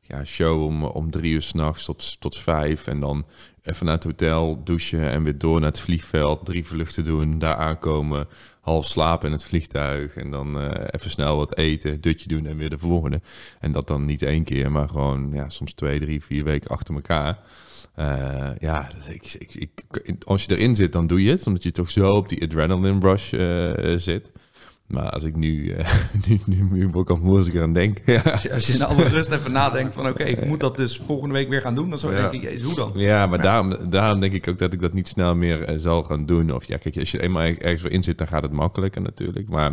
[0.00, 3.26] ja, show om, om drie uur s'nachts tot, tot vijf en dan
[3.62, 7.56] even naar het hotel, douchen en weer door naar het vliegveld, drie vluchten doen, daar
[7.56, 8.28] aankomen,
[8.66, 12.56] half slapen in het vliegtuig en dan uh, even snel wat eten, dutje doen en
[12.56, 13.20] weer de volgende.
[13.60, 16.94] En dat dan niet één keer, maar gewoon ja, soms twee, drie, vier weken achter
[16.94, 17.38] elkaar.
[17.98, 19.54] Uh, ja, ik, ik,
[20.02, 22.42] ik, als je erin zit, dan doe je het, omdat je toch zo op die
[22.42, 24.30] adrenaline rush uh, zit.
[24.86, 25.94] Maar als ik nu, uh,
[26.26, 27.08] nu, nu, nu ik
[27.46, 27.98] ik eraan denk.
[28.04, 28.20] Ja.
[28.20, 30.76] Als, je, als je in alle rust even nadenkt van oké, okay, ik moet dat
[30.76, 32.20] dus volgende week weer gaan doen, dan zou ja.
[32.20, 32.92] denken, jezus, hoe dan?
[32.94, 36.02] Ja, maar, daarom, daarom denk ik ook dat ik dat niet snel meer uh, zal
[36.02, 36.52] gaan doen.
[36.52, 39.48] Of ja, kijk, als je eenmaal ergens weer in zit, dan gaat het makkelijker natuurlijk.
[39.48, 39.72] Maar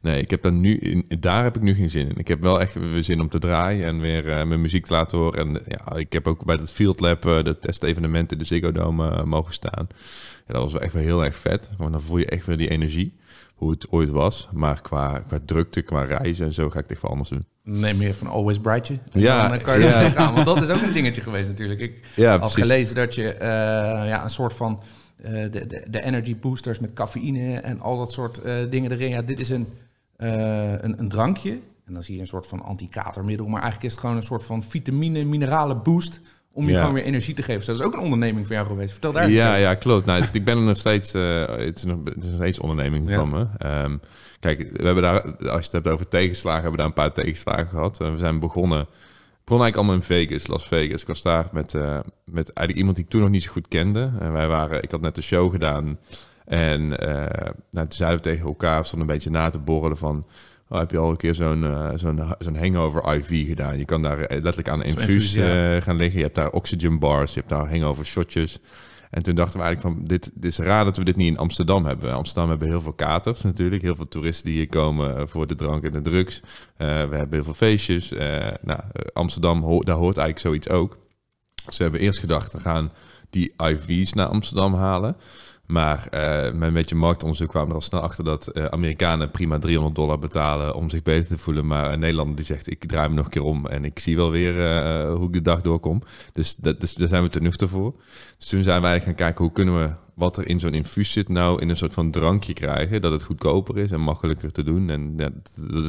[0.00, 2.16] nee, ik heb daar nu, in, daar heb ik nu geen zin in.
[2.16, 4.92] Ik heb wel echt weer zin om te draaien en weer uh, mijn muziek te
[4.92, 5.38] laten horen.
[5.38, 9.52] En ja, ik heb ook bij dat Field Lab, de testevenementen, de Ziggo Dome mogen
[9.52, 9.86] staan.
[10.46, 11.70] Ja, dat was wel echt wel heel erg vet.
[11.78, 13.20] Want dan voel je echt weer die energie
[13.54, 14.48] hoe het ooit was.
[14.52, 17.44] Maar qua, qua drukte, qua reizen en zo ga ik het echt wel anders doen.
[17.62, 18.98] Neem meer van Always Brightje.
[19.12, 20.08] Ja, dan kan je ja.
[20.10, 20.34] gaan.
[20.34, 21.80] Want dat is ook een dingetje geweest natuurlijk.
[21.80, 23.38] Ik ja, had gelezen dat je uh,
[24.08, 24.82] ja, een soort van
[25.24, 29.08] uh, de, de, de, energy boosters met cafeïne en al dat soort uh, dingen erin.
[29.08, 29.66] Ja, dit is een,
[30.16, 31.60] een, een drankje.
[31.84, 33.46] En dan zie je een soort van anti-katermiddel.
[33.46, 36.20] Maar eigenlijk is het gewoon een soort van vitamine, mineralen boost
[36.52, 36.78] om je Ja.
[36.78, 37.56] gewoon weer energie te geven.
[37.56, 38.90] Dus dat is ook een onderneming voor jou geweest.
[38.92, 40.06] Vertel daar Ja, ja, klopt.
[40.06, 43.10] Nou, ik ben er nog steeds, eh, het, is nog, het is nog steeds onderneming
[43.10, 43.16] Ja.
[43.16, 43.46] van me.
[43.58, 43.96] Ehm,
[44.40, 47.24] kijk, we hebben daar, als je het hebt over tegenslagen, hebben we daar een paar
[47.24, 48.00] tegenslagen gehad.
[48.00, 48.86] Eh, we zijn begonnen,
[49.44, 51.00] begonnen eigenlijk allemaal in Vegas, Las Vegas.
[51.00, 53.68] Ik was daar met, eh, met eigenlijk iemand die ik toen nog niet zo goed
[53.68, 54.10] kende.
[54.20, 55.98] En wij waren, ik had net een show gedaan.
[56.44, 60.26] En eh, nou, toen zeiden we tegen elkaar, stonden een beetje na te borrelen van...
[60.72, 63.78] Oh, heb je al een keer zo'n eh, zo'n zo'n hangover IV gedaan?
[63.78, 65.74] Je kan daar eh, letterlijk aan een infuus ja.
[65.74, 66.18] eh, gaan liggen.
[66.18, 68.60] Je hebt daar oxygen bars, je hebt daar hangover shotjes.
[69.12, 71.38] En toen dachten we eigenlijk van, dit, dit is raar dat we dit niet in
[71.38, 72.08] Amsterdam hebben.
[72.08, 73.82] In Amsterdam hebben heel veel katers natuurlijk.
[73.82, 76.40] Heel veel toeristen die hier komen eh, voor de drank en de drugs.
[76.76, 78.12] Eh, we hebben heel veel feestjes.
[78.12, 78.20] Uh,
[78.62, 78.80] nou,
[79.12, 80.92] Amsterdam, daar hoort eigenlijk zoiets ook.
[81.54, 82.92] Ze dus hebben eerst gedacht, we gaan
[83.30, 85.16] die IV's naar Amsterdam halen.
[85.66, 89.30] Maar uh, met een beetje marktonderzoek kwamen we er al snel achter dat uh, Amerikanen
[89.30, 91.66] prima 300 dollar betalen om zich beter te voelen.
[91.66, 94.16] Maar een Nederlander die zegt, ik draai me nog een keer om en ik zie
[94.16, 96.02] wel weer uh, hoe ik de dag doorkom.
[96.32, 97.94] Dus, dat, dus daar zijn we te voor.
[98.38, 101.28] Dus toen zijn wij gaan kijken, hoe kunnen we wat er in zo'n infuus zit
[101.28, 103.00] nou in een soort van drankje krijgen.
[103.00, 105.32] Dat het goedkoper is en makkelijker te doen en dat,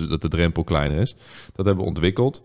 [0.10, 1.16] dat de drempel kleiner is.
[1.54, 2.42] Dat hebben we ontwikkeld.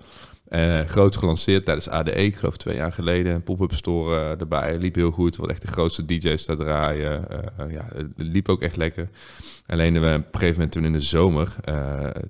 [0.50, 3.34] Uh, groot gelanceerd tijdens ADE, ik geloof twee jaar geleden.
[3.34, 4.78] Een pop-up store uh, erbij.
[4.78, 5.36] Liep heel goed.
[5.36, 7.26] Wat echt de grootste DJ's daar draaien.
[7.60, 9.08] Uh, ja, het liep ook echt lekker.
[9.66, 11.54] Alleen we op een gegeven moment toen in de zomer,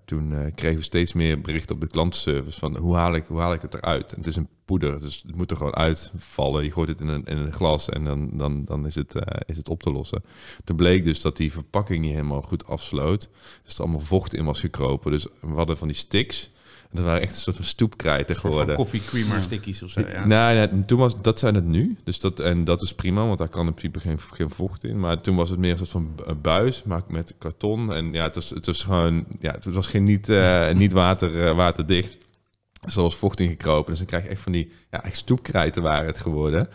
[0.05, 3.53] toen kregen we steeds meer berichten op de klantenservice van hoe haal ik, hoe haal
[3.53, 4.11] ik het eruit?
[4.11, 6.65] Het is een poeder, dus het moet er gewoon uitvallen.
[6.65, 9.15] Je gooit het in een, in een glas en dan, dan, dan is, het,
[9.47, 10.25] is het op te lossen.
[10.65, 13.29] Toen bleek dus dat die verpakking niet helemaal goed afsloot.
[13.65, 15.11] Dus er allemaal vocht in was gekropen.
[15.11, 16.51] Dus we hadden van die sticks
[16.91, 18.75] dat waren echt een soort van stoepkrijten geworden.
[18.75, 20.01] koffie creamer stickies of zo.
[20.01, 20.27] Ja.
[20.27, 21.97] Nou, toen was, dat zijn het nu.
[22.05, 25.01] Dus dat, en dat is prima, want daar kan in principe geen, geen vocht in.
[25.01, 27.93] Maar toen was het meer een soort van buis, maar met karton.
[27.93, 31.35] En ja, het was, het was gewoon, ja, het was geen niet, uh, niet water,
[31.35, 32.17] uh, waterdicht.
[32.87, 33.91] Zoals vocht ingekropen.
[33.91, 36.69] Dus dan krijg je echt van die, ja, echt stoepkrijten waren het geworden.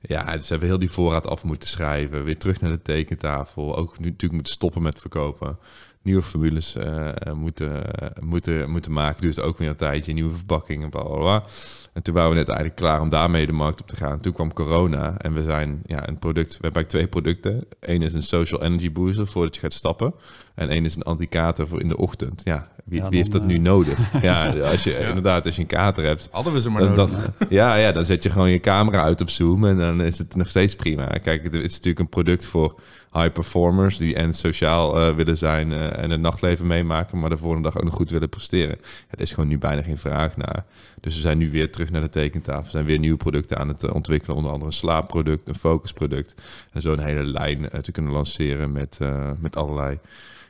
[0.00, 2.24] Ja, dus hebben heel die voorraad af moeten schrijven.
[2.24, 3.76] Weer terug naar de tekentafel.
[3.76, 5.58] Ook nu natuurlijk moeten stoppen met verkopen
[6.04, 7.82] nieuwe formules uh, moeten,
[8.20, 9.22] moeten, moeten maken.
[9.22, 11.44] Duurt ook weer een tijdje, nieuwe verpakkingen, bla bla bla.
[11.92, 14.20] En toen waren we net eigenlijk klaar om daarmee de markt op te gaan.
[14.20, 16.56] Toen kwam corona en we zijn ja, een product.
[16.56, 17.66] We hebben eigenlijk twee producten.
[17.80, 20.14] Eén is een social energy booster voordat je gaat stappen.
[20.54, 22.40] En één is een anti-kater voor in de ochtend.
[22.44, 23.98] Ja, wie, wie heeft dat nu nodig?
[24.22, 26.28] ja, als je inderdaad, als je een kater hebt.
[26.30, 27.30] Hadden we ze maar dan, nodig.
[27.48, 30.36] ja, ja, dan zet je gewoon je camera uit op Zoom en dan is het
[30.36, 31.06] nog steeds prima.
[31.06, 32.80] Kijk, het is natuurlijk een product voor
[33.14, 37.36] high performers die en sociaal uh, willen zijn uh, en het nachtleven meemaken, maar de
[37.36, 38.78] volgende dag ook nog goed willen presteren.
[39.10, 40.64] Er is gewoon nu bijna geen vraag naar.
[41.00, 42.64] Dus we zijn nu weer terug naar de tekentafel.
[42.64, 46.34] We zijn weer nieuwe producten aan het uh, ontwikkelen, onder andere een slaapproduct, een focusproduct
[46.72, 48.98] en zo een hele lijn te kunnen lanceren met,
[49.40, 49.98] met allerlei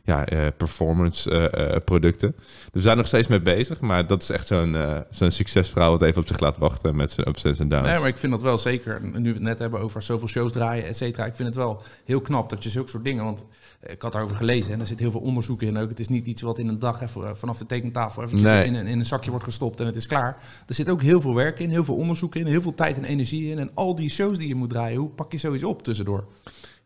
[0.06, 2.34] ja, uh, performance uh, producten.
[2.36, 4.76] Dus we zijn nog steeds mee bezig, maar dat is echt zo'n
[5.10, 7.86] zo'n succesverhaal wat even op zich laat wachten met zijn ups en downs.
[7.86, 10.52] Nee, maar ik vind dat wel zeker, nu we het net hebben over zoveel shows
[10.52, 13.44] draaien, et cetera, ik vind het wel heel knap dat je zulke soort dingen, want
[13.86, 15.88] ik had daarover gelezen en er zit heel veel onderzoek in ook.
[15.88, 18.64] Het is niet iets wat in een dag even vanaf de tekentafel nee.
[18.64, 20.36] in, een, in een zakje wordt gestopt en het is klaar.
[20.66, 23.04] Er zit ook heel veel werk in, heel veel onderzoek in, heel veel tijd en
[23.04, 25.82] energie in en al die shows die je moet draaien, hoe pak je zoiets op
[25.82, 26.24] tussendoor?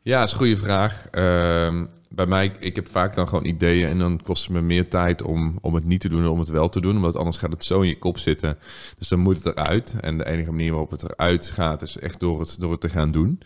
[0.03, 1.05] Ja, dat is een goede vraag.
[1.13, 4.89] Uh, bij mij, ik heb vaak dan gewoon ideeën en dan kost het me meer
[4.89, 6.97] tijd om, om het niet te doen dan om het wel te doen.
[6.97, 8.59] Omdat anders gaat het zo in je kop zitten.
[8.99, 9.95] Dus dan moet het eruit.
[10.01, 12.89] En de enige manier waarop het eruit gaat is echt door het, door het te
[12.89, 13.41] gaan doen.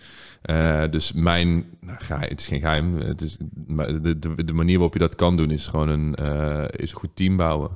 [0.51, 3.37] Uh, dus mijn, nou, het is geen geheim, het is,
[3.67, 6.97] de, de, de manier waarop je dat kan doen is gewoon een, uh, is een
[6.97, 7.71] goed team bouwen.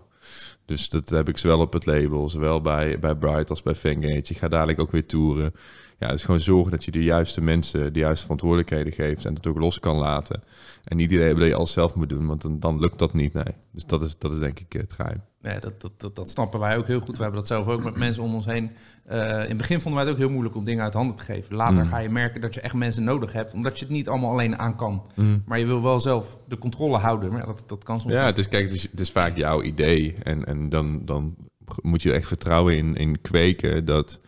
[0.64, 4.22] Dus dat heb ik zowel op het label, zowel bij, bij Bright als bij Fangate.
[4.24, 5.52] Je gaat dadelijk ook weer toeren
[5.98, 9.46] ja, dus gewoon zorgen dat je de juiste mensen de juiste verantwoordelijkheden geeft en het
[9.46, 10.42] ook los kan laten.
[10.84, 13.32] En niet idee dat je alles zelf moet doen, want dan, dan lukt dat niet.
[13.32, 13.54] Nee.
[13.72, 15.22] Dus dat is, dat is denk ik het geheim.
[15.40, 17.16] Nee, dat, dat, dat, dat snappen wij ook heel goed.
[17.16, 18.70] We hebben dat zelf ook met mensen om ons heen.
[19.10, 21.22] Uh, in het begin vonden wij het ook heel moeilijk om dingen uit handen te
[21.22, 21.56] geven.
[21.56, 21.88] Later mm.
[21.88, 24.58] ga je merken dat je echt mensen nodig hebt, omdat je het niet allemaal alleen
[24.58, 25.06] aan kan.
[25.14, 25.42] Mm.
[25.46, 27.30] Maar je wil wel zelf de controle houden.
[27.30, 28.12] Maar ja, dat, dat kan soms.
[28.12, 30.16] Ja, het is, kijk, het is, het is vaak jouw idee.
[30.22, 31.36] En, en dan, dan
[31.82, 34.20] moet je echt vertrouwen in, in kweken dat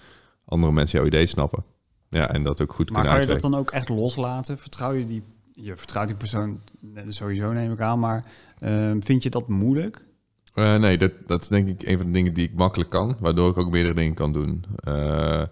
[0.48, 1.64] andere mensen jouw idee snappen.
[2.08, 4.58] Ja, en dat ook goed maar kunnen kan je dat dan ook echt loslaten?
[4.58, 6.61] Vertrouw je die, je vertrouwt die persoon
[7.08, 8.24] sowieso neem ik aan, maar
[8.61, 10.06] uh, vind je dat moeilijk?
[10.54, 13.16] Uh, nee, dat, dat is denk ik een van de dingen die ik makkelijk kan,
[13.20, 14.64] waardoor ik ook meerdere dingen kan doen.
[14.88, 15.42] Uh,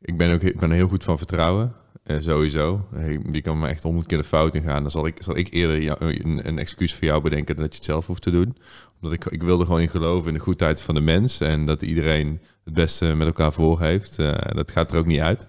[0.00, 1.74] ik ben ook ik ben heel goed van vertrouwen,
[2.04, 2.86] uh, sowieso.
[3.30, 4.82] Die kan me echt honderd keer de fout in gaan.
[4.82, 7.72] Dan zal ik, zal ik eerder jou, een, een, excuus voor jou bedenken dan dat
[7.72, 8.56] je het zelf hoeft te doen.
[9.00, 11.82] Omdat ik, ik wilde gewoon in geloven in de goedheid van de mens en dat
[11.82, 14.16] iedereen het beste met elkaar voor heeft.
[14.54, 15.46] dat gaat er ook niet uit.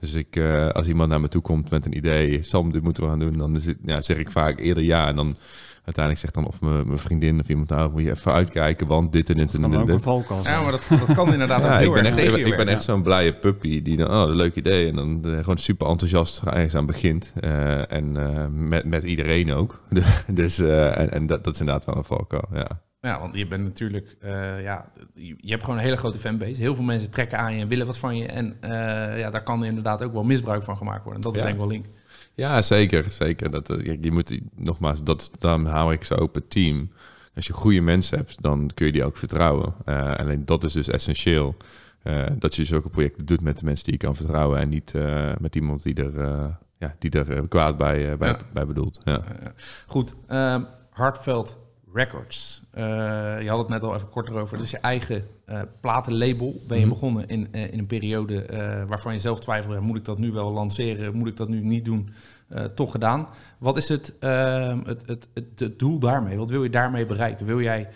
[0.00, 3.02] Dus ik, uh, als iemand naar me toe komt met een idee, Sam, dit moeten
[3.02, 5.08] we gaan doen, dan is het, ja, zeg ik vaak eerder ja.
[5.08, 5.36] En dan
[5.84, 9.30] uiteindelijk zegt dan of mijn vriendin of iemand, nou moet je even uitkijken, want dit
[9.30, 9.86] en dit en dit.
[9.86, 10.06] dit.
[10.06, 12.82] Ook ja, maar dat, dat kan inderdaad ja, ik ben echt, ik, ik ben echt
[12.82, 14.88] zo'n blije puppy die dan, oh, leuk idee.
[14.88, 17.32] En dan uh, gewoon super enthousiast ergens aan begint.
[17.40, 19.80] Uh, en uh, met, met iedereen ook.
[20.26, 22.80] dus, en, en dat, dat is inderdaad wel een valkuil, ja.
[23.00, 26.60] Ja, want je bent natuurlijk, uh, ja, je hebt gewoon een hele grote fanbase.
[26.60, 28.26] Heel veel mensen trekken aan je en willen wat van je.
[28.26, 28.70] En uh,
[29.18, 31.22] ja, daar kan inderdaad ook wel misbruik van gemaakt worden.
[31.22, 31.84] En dat is denk ik wel link.
[32.34, 33.06] Ja, zeker.
[33.08, 33.50] Zeker.
[33.50, 36.90] Dat, uh, je moet, nogmaals, dat, dan hou ik zo open team.
[37.34, 39.74] Als je goede mensen hebt, dan kun je die ook vertrouwen.
[40.16, 41.56] alleen dat is dus essentieel.
[42.38, 44.92] dat je zulke projecten doet met de mensen die je kan vertrouwen en niet
[45.40, 46.12] met iemand die er,
[46.78, 49.00] ja, die er kwaad bij, bij, bij bedoelt.
[49.04, 49.22] Ja.
[49.86, 51.58] Goed, ehm, Hartveld
[51.92, 52.62] Records.
[52.74, 54.58] je had het net al even korter over.
[54.58, 56.94] Dus je eigen uh, platenlabel ben je mhm.
[56.94, 58.46] begonnen in, in een periode
[58.88, 61.16] waarvan je zelf twijfelde: moet ik dat nu wel lanceren?
[61.16, 62.10] Moet ik dat nu niet doen?
[62.74, 63.28] toch gedaan.
[63.58, 66.36] Wat is het, het, het, het, doel daarmee?
[66.36, 67.46] Wat wil je daarmee bereiken?
[67.46, 67.88] Wil jij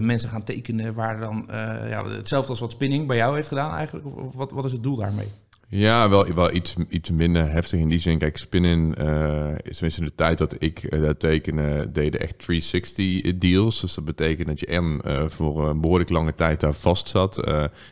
[0.00, 1.44] mensen gaan tekenen waar dan
[1.88, 4.16] ja, hetzelfde als wat Spinning bij jou heeft gedaan eigenlijk?
[4.16, 5.28] Of wat, wat is het doel daarmee?
[5.76, 8.18] Ja, wel, wel iets, iets minder heftig in die zin.
[8.18, 13.38] Kijk, Spinnen uh, tenminste in de tijd dat ik uh, dat tekende, deden echt 360
[13.38, 13.80] deals.
[13.80, 17.46] Dus dat betekent dat je en uh, voor een behoorlijk lange tijd daar vast zat.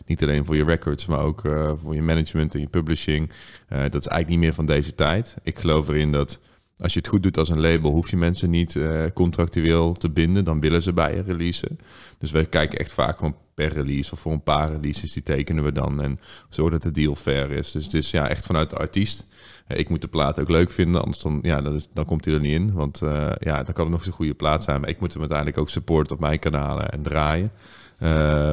[0.07, 1.41] niet alleen voor je records, maar ook
[1.83, 3.31] voor je management en je publishing.
[3.69, 5.37] dat is eigenlijk niet meer van deze tijd.
[5.43, 6.39] Ik geloof erin dat
[6.83, 8.79] als je het goed doet als een label, hoef je mensen niet
[9.15, 10.45] contractueel te binden.
[10.45, 11.79] Dan willen ze bij je releasen.
[12.19, 15.65] Dus we kijken echt vaak gewoon per release of voor een paar releases, die tekenen
[15.65, 16.03] we dan.
[16.03, 17.71] En zodat de deal fair is.
[17.71, 19.27] Dus het is ja, echt vanuit de artiest.
[19.67, 22.25] Eh, ik moet de plaat ook leuk vinden, anders dan, ja, dat is, dan komt
[22.25, 22.73] hij er niet in.
[22.73, 24.81] Want uh, ja, dan kan het nog zo'n goede plaat zijn.
[24.81, 27.53] Maar ik moet hem uiteindelijk ook supporten op mijn kanalen en draaien.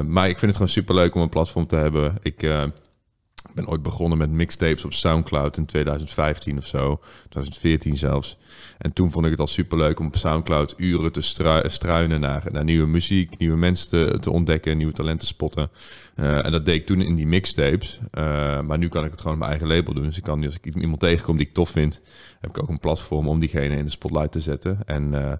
[0.07, 2.15] Maar ik vind het gewoon super leuk om een platform te hebben.
[2.21, 2.47] Ik
[3.59, 8.37] ben ooit begonnen met mixtapes op Soundcloud in 2015 of zo, 2014 zelfs.
[8.77, 11.21] En toen vond ik het al superleuk om op Soundcloud uren te
[11.69, 15.69] struinen naar, naar nieuwe muziek, nieuwe mensen te, ontdekken, nieuwe talenten spotten.
[16.15, 17.99] Uh, en dat deed ik toen in die mixtapes.
[18.17, 20.03] Uh, maar nu kan ik het gewoon op mijn eigen label doen.
[20.03, 22.01] Dus ik kan, als ik iemand tegenkom die ik tof vind,
[22.41, 24.79] heb ik ook een platform om diegene in de spotlight te zetten.
[24.85, 25.31] En uh,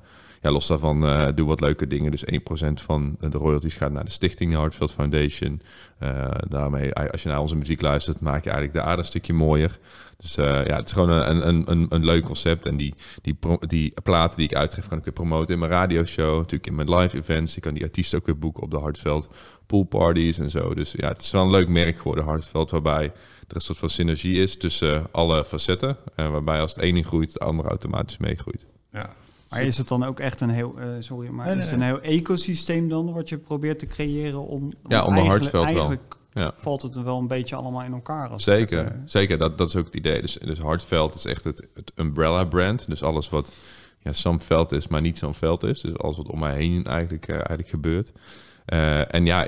[0.41, 2.12] ja, los daarvan uh, doe wat leuke dingen.
[2.12, 2.36] Dus 1%
[2.73, 5.62] van de royalties gaat naar de stichting Hartfield Foundation.
[5.99, 9.34] Uh, daarmee, als je naar onze muziek luistert, maak je eigenlijk de aarde een stukje
[9.34, 9.80] mooier.
[10.17, 12.65] Dus uh, ja, het is gewoon een, een, een, een leuk concept.
[12.65, 16.36] En die, die, die platen die ik uitgeef, kan ik weer promoten in mijn radioshow.
[16.36, 17.56] Natuurlijk in mijn live events.
[17.56, 19.30] Ik kan die artiesten ook weer boeken op de Hartveld
[19.65, 20.73] poolparties en zo.
[20.73, 23.04] Dus ja, het is wel een leuk merk geworden, Hartveld, waarbij
[23.47, 25.97] er een soort van synergie is tussen alle facetten.
[26.15, 28.65] En waarbij als het ene groeit, de andere automatisch meegroeit.
[28.91, 29.10] Ja,
[29.49, 32.01] maar is het dan ook echt een heel, uh, sorry, maar is het een heel
[32.01, 34.73] ecosysteem dan wat je probeert te creëren om?
[34.88, 36.51] Ja, om de Hartveld eigenlijk Ja.
[36.55, 38.29] valt het er wel een beetje allemaal in elkaar.
[38.29, 39.38] Als zeker, het, uh, zeker.
[39.38, 40.21] Dat, dat is ook het idee.
[40.21, 42.89] Dus, dus Hartveld is echt het, het umbrella brand.
[42.89, 43.51] Dus alles wat
[43.99, 45.81] ja, zo'n veld is, maar niet zo'n veld is.
[45.81, 48.12] Dus alles wat om mij heen eigenlijk, uh, eigenlijk gebeurt.
[48.73, 49.45] Uh, en ja,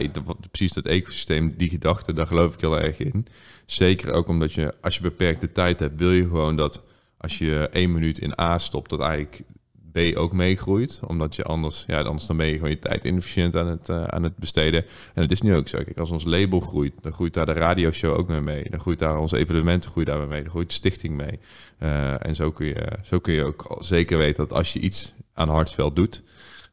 [0.51, 3.27] precies dat ecosysteem, die gedachte, daar geloof ik heel erg in.
[3.65, 6.83] Zeker ook omdat je, als je beperkte tijd hebt, wil je gewoon dat
[7.17, 9.41] als je één minuut in A stopt, dat eigenlijk
[9.91, 10.99] B ook meegroeit.
[11.08, 14.04] Omdat je anders, ja, anders dan ben je gewoon je tijd inefficiënt aan het, uh,
[14.04, 14.86] aan het besteden.
[15.13, 15.84] En het is nu ook zo.
[15.84, 18.69] Kijk, als ons label groeit, dan groeit daar de radioshow ook mee mee.
[18.69, 20.41] Dan groeit daar onze evenementen groeit daar mee.
[20.41, 21.39] Dan groeit de stichting mee.
[21.80, 25.13] Uh, en zo kun, je, zo kun je ook zeker weten dat als je iets
[25.34, 26.23] aan Hartveld doet,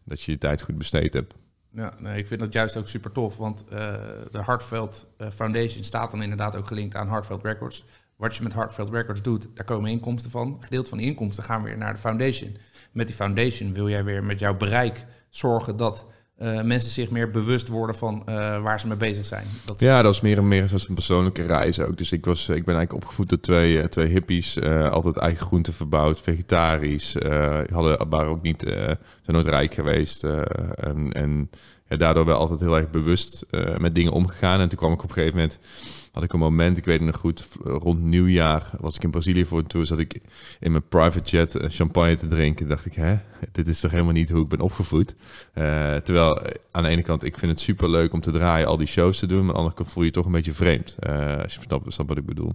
[0.05, 1.35] dat je je tijd goed besteed hebt.
[1.73, 3.95] Ja, nee, ik vind dat juist ook super tof, want uh,
[4.31, 7.85] de Hartveld Foundation staat dan inderdaad ook gelinkt aan Hartveld Records.
[8.17, 10.57] Wat je met Hartveld Records doet, daar komen inkomsten van.
[10.61, 12.57] Gedeelte van die inkomsten gaan weer naar de foundation
[12.93, 16.07] met die foundation wil jij weer met jouw bereik zorgen dat
[16.43, 19.47] uh, mensen zich meer bewust worden van uh, waar ze mee bezig zijn.
[19.65, 19.81] Dat...
[19.81, 21.99] Ja, dat is meer en meer een persoonlijke reis ook.
[21.99, 24.61] Dus ik, was, ik ben eigenlijk opgevoed door twee, uh, twee hippies.
[24.91, 27.17] altijd eigen groenten verbouwd, vegetarisch.
[27.73, 30.25] hadden, waren ook niet, zijn nooit rijk geweest.
[30.75, 31.51] en en
[31.89, 33.47] ja, daardoor wel altijd heel erg bewust
[33.79, 34.61] met dingen omgegaan.
[34.61, 35.59] En toen kwam ik op een gegeven moment
[36.19, 39.45] had ik een moment, ik weet het nog goed, rond nieuwjaar was ik in Brazilië
[39.45, 40.21] voor een tour, zat ik
[40.61, 42.69] in mijn private jet eh, champagne te drinken.
[42.69, 43.19] Dacht ik, hè,
[43.53, 45.15] dit is toch helemaal niet hoe ik ben opgevoed.
[45.55, 48.67] Uh, terwijl eh, aan de ene kant, ik vind het super leuk om te draaien,
[48.67, 50.33] al die shows te doen, maar aan de andere kant voel je, je toch een
[50.33, 50.97] beetje vreemd.
[51.09, 52.55] Uh, als je snapt wat ik bedoel.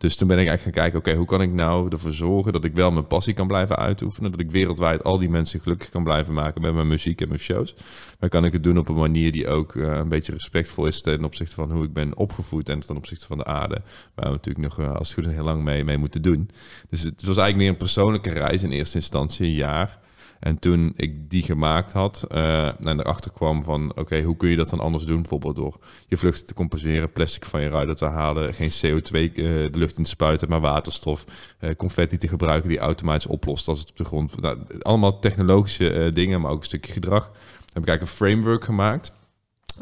[0.00, 2.64] Dus toen ben ik eigenlijk gaan kijken, oké, hoe kan ik nou ervoor zorgen dat
[2.64, 6.04] ik wel mijn passie kan blijven uitoefenen, dat ik wereldwijd al die mensen gelukkig kan
[6.04, 7.74] blijven maken met mijn muziek en mijn shows.
[8.18, 11.24] Maar kan ik het doen op een manier die ook een beetje respectvol is ten
[11.24, 13.82] opzichte van hoe ik ben opgevoed en ten opzichte van de aarde,
[14.14, 16.50] waar we natuurlijk nog als het goed heel lang mee, mee moeten doen.
[16.90, 19.98] Dus het was eigenlijk meer een persoonlijke reis in eerste instantie, een jaar.
[20.40, 23.92] En toen ik die gemaakt had uh, en erachter kwam van...
[23.96, 25.20] oké, hoe kun je dat dan anders doen?
[25.20, 28.54] Bijvoorbeeld door je vluchten te compenseren, plastic van je ruiter te halen...
[28.54, 31.24] geen CO2 uh, eh, de lucht in te spuiten, maar waterstof.
[31.60, 34.40] Uh, confetti te gebruiken die automatisch oplost als het op de grond...
[34.40, 37.24] Nou, allemaal technologische dingen, maar ook een stukje gedrag.
[37.72, 39.12] heb ik eigenlijk een framework gemaakt.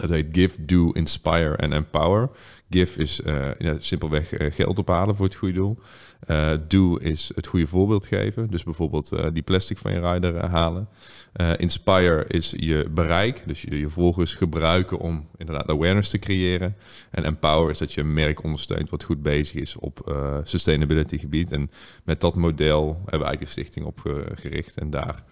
[0.01, 2.31] Dat heet Give, Do, Inspire en Empower.
[2.71, 3.21] Give is
[3.59, 5.79] ja, simpelweg geld ophalen voor het goede doel.
[6.31, 8.51] Uh, do is het goede voorbeeld geven.
[8.51, 10.89] Dus bijvoorbeeld die plastic van je rider halen.
[11.57, 13.43] inspire is je bereik.
[13.47, 16.77] Dus je, je volgers gebruiken om inderdaad awareness te creëren.
[17.11, 21.53] En empower is dat je een merk ondersteunt wat goed bezig is op sustainability gebied.
[21.53, 21.71] En
[22.05, 24.75] met dat model hebben we eigenlijk de stichting opgericht.
[24.75, 25.25] En daar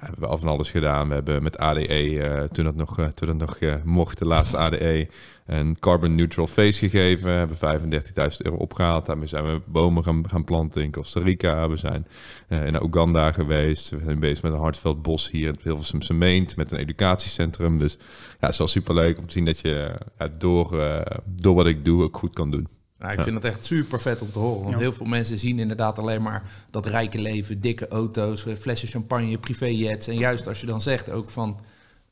[0.00, 1.08] we hebben al van alles gedaan.
[1.08, 4.24] We hebben met ADE, eh, toen dat nog, uh, toen dat nog uh, mocht, de
[4.24, 5.08] laatste ADE,
[5.46, 7.24] een carbon neutral face gegeven.
[7.24, 7.90] We hebben
[8.30, 9.06] 35.000 euro opgehaald.
[9.06, 11.68] Daarmee zijn we bomen gaan, gaan planten in Costa Rica.
[11.68, 12.06] We zijn
[12.48, 13.90] in Oeganda geweest.
[13.90, 16.56] We zijn bezig met een hartveld bos hier in Hilversumse Meent.
[16.56, 17.78] Met een educatiecentrum.
[17.78, 19.98] Dus ja, het is wel superleuk om te zien dat je
[20.38, 20.82] door,
[21.26, 22.79] door wat ik doe ook goed kan doen.
[23.00, 24.62] Nou, ik vind het echt super vet om te horen.
[24.62, 29.38] Want heel veel mensen zien inderdaad alleen maar dat rijke leven, dikke auto's, flessen champagne,
[29.38, 30.06] privéjets.
[30.06, 31.60] En juist als je dan zegt ook van,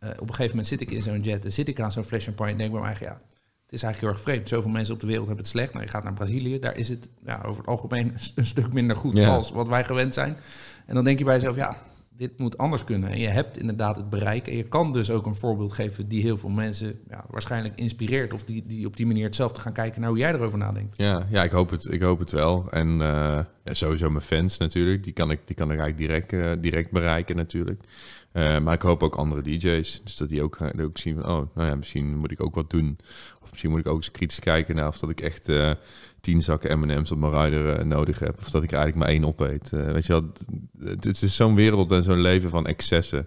[0.05, 2.05] uh, op een gegeven moment zit ik in zo'n jet en zit ik aan zo'n
[2.05, 3.21] fles champagne en denk bij mij, ja,
[3.65, 4.49] het is eigenlijk heel erg vreemd.
[4.49, 5.73] Zoveel mensen op de wereld hebben het slecht.
[5.73, 8.97] Nou, je gaat naar Brazilië, daar is het ja, over het algemeen een stuk minder
[8.97, 10.37] goed als wat wij gewend zijn.
[10.87, 11.77] En dan denk je bij jezelf, ja,
[12.19, 13.11] dit moet anders kunnen.
[13.11, 14.49] En je hebt inderdaad het bereik.
[14.49, 18.33] En je kan dus ook een voorbeeld geven die heel veel mensen ja, waarschijnlijk inspireert.
[18.33, 20.97] Of die, die op die manier hetzelfde gaan kijken naar hoe jij erover nadenkt.
[20.97, 22.71] Ja, ja ik, hoop het, ik hoop het wel.
[22.71, 22.99] En uh,
[23.65, 25.05] ja, sowieso mijn fans natuurlijk.
[25.05, 27.83] Die kan ik, die kan ik eigenlijk direct, uh, direct bereiken natuurlijk.
[28.33, 30.01] Uh, maar ik hoop ook andere DJ's.
[30.05, 32.71] Dus dat die ook, ook zien van, oh, nou ja, misschien moet ik ook wat
[32.71, 32.99] doen.
[33.43, 35.49] Of misschien moet ik ook eens kritisch kijken naar of dat ik echt
[36.21, 38.39] tien zakken M&M's op mijn rider uh, nodig heb.
[38.41, 39.71] Of dat ik eigenlijk maar één opeet.
[39.75, 40.33] Uh, weet je wel,
[41.01, 43.27] het is zo'n wereld en zo'n leven van excessen.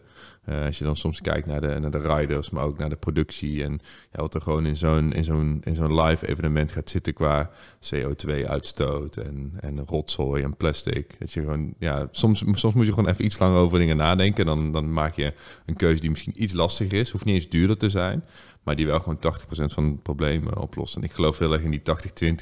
[0.49, 2.95] Uh, als je dan soms kijkt naar de, naar de riders, maar ook naar de
[2.95, 3.63] productie.
[3.63, 3.79] En
[4.11, 7.49] ja, wat er gewoon in zo'n, in zo'n, in zo'n live evenement gaat zitten qua
[7.93, 11.19] CO2-uitstoot en, en rotzooi en plastic.
[11.19, 14.45] Dat je gewoon, ja, soms, soms moet je gewoon even iets langer over dingen nadenken.
[14.45, 15.33] Dan, dan maak je
[15.65, 17.09] een keuze die misschien iets lastiger is.
[17.09, 18.23] Hoeft niet eens duurder te zijn.
[18.63, 20.95] Maar die wel gewoon 80% van het probleem oplost.
[20.95, 21.81] En ik geloof heel erg in die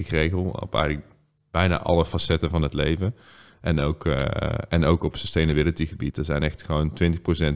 [0.03, 1.05] 80-20 regel op eigenlijk
[1.51, 3.15] bijna alle facetten van het leven.
[3.62, 4.26] En ook, uh,
[4.69, 6.17] en ook op sustainability gebied.
[6.17, 7.50] Er zijn echt gewoon 20% uh,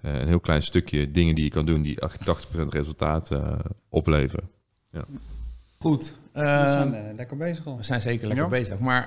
[0.00, 3.58] eh, een heel klein stukje dingen die je kan doen die 80% resultaat uh,
[3.88, 4.50] opleveren.
[4.90, 5.04] Ja.
[5.78, 6.14] Goed.
[6.32, 7.76] we zijn lekker bezig al.
[7.76, 8.78] We zijn zeker lekker bezig.
[8.78, 9.04] Maar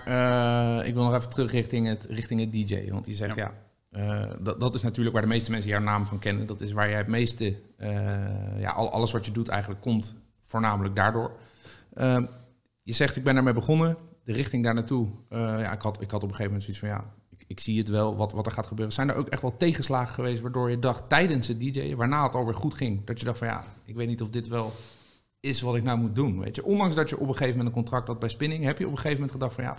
[0.86, 2.92] ik wil nog even terug richting het, richting het DJ.
[2.92, 3.54] Want die zegt ja
[3.98, 6.46] uh, dat, dat is natuurlijk waar de meeste mensen jouw naam van kennen.
[6.46, 10.16] Dat is waar jij het meeste, uh, ja, al, alles wat je doet eigenlijk komt
[10.40, 11.32] voornamelijk daardoor.
[11.94, 12.24] Uh,
[12.84, 15.08] je zegt, ik ben daarmee begonnen, de richting daar naartoe.
[15.30, 17.78] ja, ik, had, ik had op een gegeven moment zoiets van, ja, ik, ik, zie
[17.78, 18.94] het wel, wat, wat er gaat gebeuren.
[18.94, 22.36] Zijn er ook echt wel tegenslagen geweest waardoor je dacht tijdens het DJ, waarna het
[22.36, 24.74] alweer goed ging, dat je dacht van, ja, ik weet niet of dit wel
[25.40, 26.66] is wat ik nou moet doen, weet je.
[26.66, 28.92] Ondanks dat je op een gegeven moment een contract had bij Spinning, heb je op
[28.92, 29.78] een gegeven moment gedacht van, ja,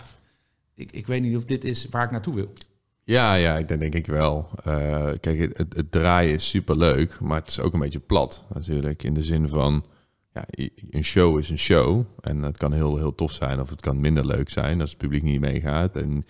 [0.75, 2.53] ik, ik weet niet of dit is waar ik naartoe wil.
[3.03, 4.49] Ja, ja, ik denk, ik wel.
[4.67, 8.43] Uh, kijk, het, het, draaien is super leuk, maar het is ook een beetje plat
[8.53, 9.03] natuurlijk.
[9.03, 9.85] In de zin van,
[10.35, 10.45] ja,
[10.89, 12.05] een show is een show.
[12.21, 14.99] En het kan heel, heel tof zijn of het kan minder leuk zijn als het
[14.99, 15.95] publiek niet meegaat.
[15.95, 16.25] En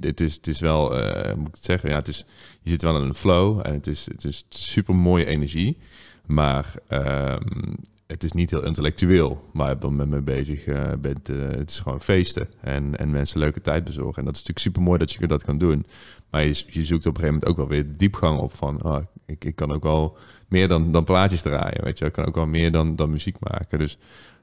[0.00, 2.26] het is, het is wel, uh, moet ik het zeggen, ja, het is,
[2.62, 5.78] je zit wel in een flow en het is, het is super mooie energie.
[6.26, 7.36] Maar uh,
[8.06, 11.28] het is niet heel intellectueel waar je met me bezig uh, bent.
[11.28, 14.18] Uh, het is gewoon feesten en, en mensen leuke tijd bezorgen.
[14.18, 15.86] En dat is natuurlijk super mooi dat je dat kan doen.
[16.30, 18.84] Maar je, je zoekt op een gegeven moment ook wel weer de diepgang op van...
[18.84, 20.16] Oh, ik, ik kan ook wel
[20.52, 22.04] meer dan, dan plaatjes draaien, weet je.
[22.04, 23.78] Ik kan ook wel meer dan, dan muziek maken.
[23.78, 23.98] Dus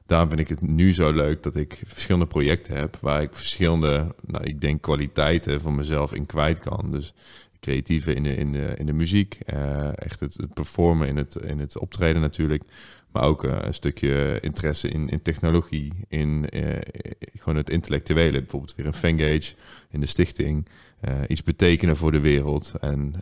[0.06, 2.96] daarom vind ik het nu zo leuk dat ik verschillende projecten heb...
[3.00, 6.90] waar ik verschillende, nou, ik denk kwaliteiten van mezelf in kwijt kan.
[6.90, 7.14] Dus
[7.60, 9.38] creatieve in de, in de, in de muziek.
[9.54, 12.62] Uh, echt het, het performen in het, in het optreden natuurlijk...
[13.12, 16.68] Maar ook uh, een stukje interesse in, in technologie, in uh,
[17.38, 18.38] gewoon het intellectuele.
[18.38, 19.54] Bijvoorbeeld weer een Fengage
[19.90, 20.66] in de stichting.
[21.26, 22.72] Iets betekenen voor de wereld.
[22.80, 23.14] En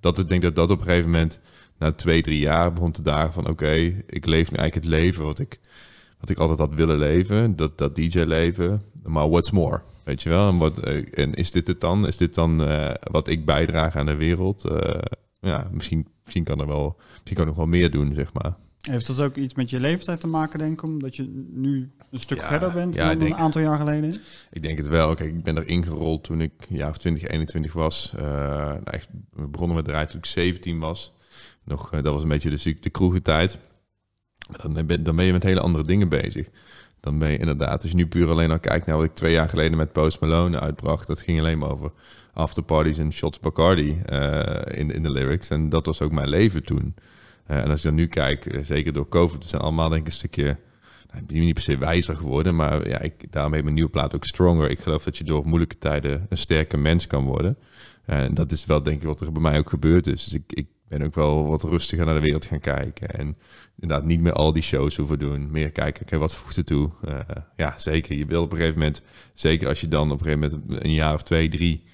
[0.00, 1.40] dat, ik denk dat dat op een gegeven moment,
[1.78, 3.48] na twee, drie jaar, begon te dagen van...
[3.48, 3.72] oké,
[4.06, 5.60] ik leef nu eigenlijk het leven wat ik,
[6.20, 7.56] wat ik altijd had willen leven.
[7.56, 8.82] Dat, dat DJ-leven.
[9.02, 9.82] Maar what's more?
[10.04, 10.48] Weet je wel?
[10.48, 12.06] En, wat, en is dit het dan?
[12.06, 12.56] Is dit dan
[13.10, 14.64] wat ik bijdraag aan de wereld?
[15.40, 18.54] ja, misschien, misschien kan er wel, misschien kan ik nog wel meer doen, zeg maar.
[18.80, 20.82] Heeft dat ook iets met je leeftijd te maken, denk ik?
[20.82, 24.20] Omdat je nu een stuk verder bent dan een aantal jaar geleden?
[24.50, 25.14] Ik denk het wel.
[25.14, 28.12] Kijk, ik ben er ingerold toen ik ja, of 20, 21 was.
[28.16, 29.08] Uh, nou, echt,
[29.50, 31.13] begonnen met draaien toen ik 17 was.
[31.64, 33.58] Nog, uh, dat was een beetje de, de kroegentijd.
[34.62, 36.48] Dan ben, dan ben je met hele andere dingen bezig.
[37.00, 39.32] Dan ben je inderdaad, als je nu puur alleen al kijkt naar wat ik twee
[39.32, 41.06] jaar geleden met Post Malone uitbracht.
[41.06, 41.92] Dat ging alleen maar over
[42.32, 45.48] afterparties en shots Bacardi uh, in, in de lyrics.
[45.48, 46.94] En dat was ook mijn leven toen.
[47.50, 50.06] Uh, en als je dan nu kijkt, zeker door COVID, we zijn allemaal denk ik
[50.06, 50.58] een stukje,
[51.12, 54.24] nou, niet per se wijzer geworden, maar ja, ik, daarom heeft mijn nieuwe plaat ook
[54.24, 54.70] Stronger.
[54.70, 57.58] Ik geloof dat je door moeilijke tijden een sterke mens kan worden.
[58.04, 60.24] En dat is wel denk ik wat er bij mij ook gebeurd is.
[60.24, 63.08] Dus ik ben ook wel wat rustiger naar de wereld gaan kijken.
[63.10, 63.36] En
[63.78, 65.50] inderdaad niet meer al die shows hoeven doen.
[65.50, 66.90] Meer kijken, oké, wat voegt er toe?
[67.08, 67.18] Uh,
[67.56, 68.16] ja, zeker.
[68.16, 69.02] Je wil op een gegeven moment,
[69.34, 71.84] zeker als je dan op een gegeven moment een jaar of twee, drie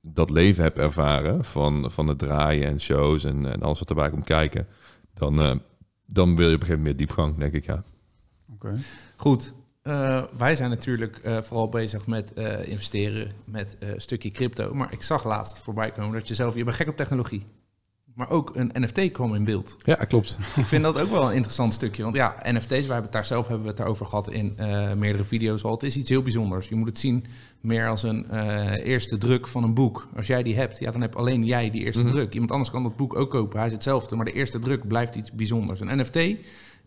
[0.00, 4.10] dat leven heb ervaren van, van het draaien en shows en, en alles wat erbij
[4.10, 4.66] komt kijken,
[5.14, 5.54] dan, uh,
[6.06, 7.82] dan wil je op een gegeven moment meer diepgang, denk ik, ja.
[8.52, 8.74] Oké.
[9.16, 9.52] Goed.
[9.82, 14.74] eh, wij zijn natuurlijk eh, vooral bezig met eh, investeren met eh, een stukje crypto.
[14.74, 17.44] Maar ik zag laatst voorbij komen dat je zelf, je bent gek op technologie.
[18.18, 19.76] Maar ook een NFT kwam in beeld.
[19.82, 20.38] Ja, klopt.
[20.56, 22.02] Ik vind dat ook wel een interessant stukje.
[22.02, 24.92] Want ja, NFT's, wij hebben het daar zelf hebben we het daarover gehad in eh,
[24.92, 25.70] meerdere video's al.
[25.72, 26.68] Het is iets heel bijzonders.
[26.68, 27.24] Je moet het zien
[27.60, 30.08] meer als een eh, eerste druk van een boek.
[30.16, 32.12] Als jij die hebt, ja, dan heb alleen jij die eerste Mhm.
[32.12, 32.32] druk.
[32.32, 33.58] Iemand anders kan dat boek ook kopen.
[33.58, 35.80] Hij is hetzelfde, maar de eerste druk blijft iets bijzonders.
[35.80, 36.18] Een NFT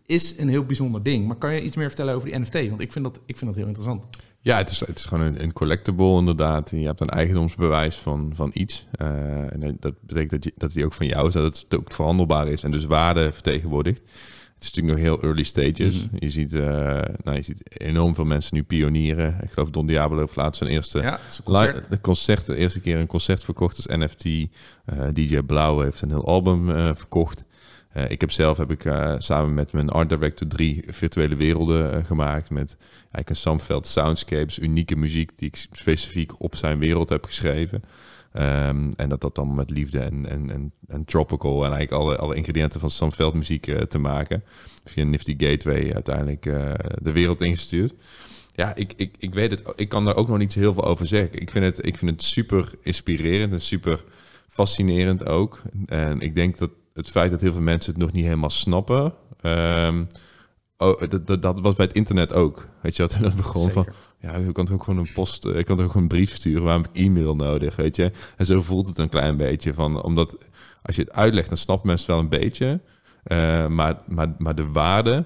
[0.06, 1.28] is een heel bijzonder ding.
[1.28, 2.70] Maar kan je iets meer vertellen over die NFT?
[2.70, 4.03] Want ik vind dat, ik vind dat heel interessant.
[4.44, 6.70] Ja, het is, het is gewoon een, een collectible inderdaad.
[6.70, 8.86] Je hebt een eigendomsbewijs van, van iets.
[8.92, 9.08] Eh,
[9.54, 12.48] en dat betekent dat, je, dat die ook van jou is, dat het ook verhandelbaar
[12.48, 14.00] is en dus waarde vertegenwoordigt.
[14.54, 16.06] Het is natuurlijk nog heel early stages.
[16.06, 16.16] Mhm.
[16.20, 16.62] je, ziet, eh,
[17.24, 19.38] nou, je ziet enorm veel mensen nu pionieren.
[19.44, 21.89] Ik geloof Don Diablo heeft laatst zijn eerste Ja, concert.
[21.89, 24.26] De concert, de eerste keer een concert verkocht als NFT.
[24.26, 26.66] Eh, DJ Blauw heeft een heel album
[26.96, 27.46] verkocht.
[27.92, 31.94] Eh, ik heb zelf heb ik, eh, samen met mijn art director drie virtuele werelden
[31.94, 32.50] eh, gemaakt.
[32.50, 37.84] Met eigenlijk een Samveld Soundscapes, unieke muziek die ik specifiek op zijn wereld heb geschreven.
[38.34, 42.36] Ehm, en dat dat dan met liefde en, en, en, tropical en eigenlijk alle, alle
[42.36, 44.44] ingrediënten van Samveld muziek te maken.
[44.86, 46.44] Via Nifty Gateway uiteindelijk
[47.02, 47.94] de wereld ingestuurd.
[48.56, 49.74] Ja, ik, ik, ik weet het.
[49.76, 51.42] Ik kan daar ook nog niet zo heel veel over zeggen.
[51.42, 54.04] Ik vind het, ik vind het super inspirerend en super
[54.48, 55.62] fascinerend ook.
[55.86, 59.14] En ik denk dat het feit dat heel veel mensen het nog niet helemaal snappen.
[59.42, 60.04] ehm,
[60.78, 62.68] oh, dat, dat, dat was bij het internet ook.
[62.82, 63.88] Weet je dat begon van.
[64.20, 66.18] Ja, je kan toch ook gewoon een post, eh, je kan toch ook gewoon een
[66.18, 66.64] brief sturen.
[66.64, 68.12] Waarom heb ik e-mail nodig, weet je?
[68.38, 70.38] En zo voelt het een klein beetje van, omdat
[70.82, 72.80] als je het uitlegt, dan snappen mensen wel een beetje.
[73.24, 75.26] Eh, maar, maar, maar de waarde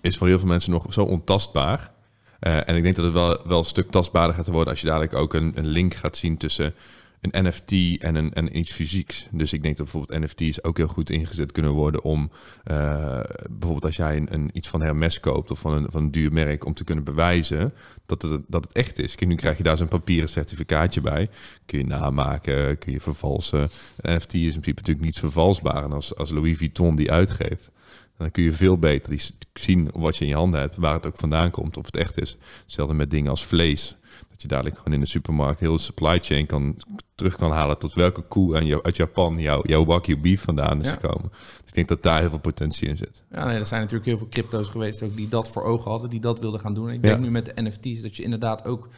[0.00, 1.92] is voor heel veel mensen nog zo ontastbaar.
[2.40, 4.86] Eh, en ik denk dat het wel, wel een stuk tastbaarder gaat worden als je
[4.86, 6.74] dadelijk ook een, een link gaat zien tussen
[7.20, 9.28] een NFT en, een, en iets fysieks.
[9.30, 12.30] Dus ik denk dat bijvoorbeeld NFT's ook heel goed ingezet kunnen worden om
[12.64, 16.32] eh, bijvoorbeeld als jij een, iets van Hermes koopt of van een, van een duur
[16.32, 17.72] merk om te kunnen bewijzen
[18.06, 19.14] dat het, dat het echt is.
[19.14, 21.28] Kijk, nu krijg je daar zo'n papieren certificaatje bij.
[21.66, 23.70] Kun je namaken, kun je vervalsen.
[24.02, 25.84] NFT is in principe natuurlijk niet vervalsbaar.
[25.84, 27.70] En als, als Louis Vuitton die uitgeeft,
[28.16, 31.16] dan kun je veel beter zien wat je in je handen hebt, waar het ook
[31.16, 32.36] vandaan komt, of het echt is.
[32.62, 33.96] Hetzelfde met dingen als vlees.
[34.28, 36.76] Dat je dadelijk gewoon in de supermarkt heel de supply chain kan,
[37.14, 40.80] terug kan halen tot welke koe aan jou, uit Japan jouw jouw Wagyu beef vandaan
[40.80, 40.92] is Ja.
[40.94, 41.28] gekomen.
[41.30, 43.22] Dus ik denk dat daar heel veel potentie in zit.
[43.30, 46.10] Ja, nee, er zijn natuurlijk heel veel crypto's geweest ook die dat voor ogen hadden,
[46.10, 46.88] die dat wilden gaan doen.
[46.88, 47.08] En ik Ja.
[47.10, 48.88] denk nu met de NFT's dat je inderdaad ook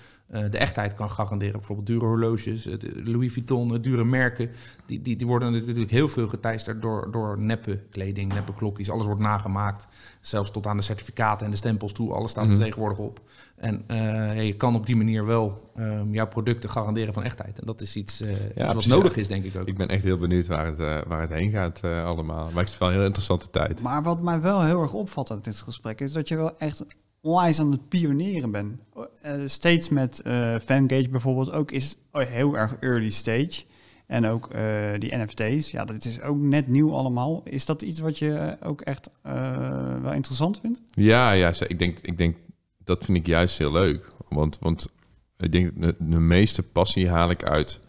[0.51, 1.53] de echtheid kan garanderen.
[1.53, 2.75] Bijvoorbeeld dure horloges, eh,
[3.05, 4.51] Louis Vuitton, eh, dure merken.
[4.87, 8.91] Die, die, die worden natuurlijk heel veel geteisterd door, door neppe kleding, neppe klokjes.
[8.91, 9.87] Alles wordt nagemaakt.
[10.21, 12.13] Zelfs tot aan de certificaten en de stempels toe.
[12.13, 12.61] Alles staat er Mhm.
[12.61, 13.21] tegenwoordig op.
[13.57, 17.59] En eh, je kan op die manier wel ehm, jouw producten garanderen van echtheid.
[17.59, 18.87] En dat is iets, eh, iets wat precies.
[18.93, 19.67] nodig is, denk ik ook.
[19.67, 22.45] Ik ben echt heel benieuwd waar het, eh, waar het heen gaat eh, allemaal.
[22.53, 23.81] Maar het is wel een heel interessante tijd.
[23.83, 26.85] Maar wat mij wel heel erg opvalt uit dit gesprek is dat je wel echt
[27.23, 28.83] onwijs aan het pionieren bent.
[29.23, 33.65] Eh, steeds met eh Fangage bijvoorbeeld ook is heel erg early stage.
[34.07, 34.63] En ook eh,
[34.99, 37.43] die NFT's, ja, dat is ook net nieuw allemaal.
[37.45, 39.11] Is dat iets wat je ook echt
[40.03, 40.81] wel interessant vindt?
[40.91, 42.37] Ja, ja ik, denk, ik denk
[42.85, 44.07] dat vind ik juist heel leuk.
[44.29, 44.89] Want, want
[45.37, 47.81] ik denk de, de meeste passie haal ik uit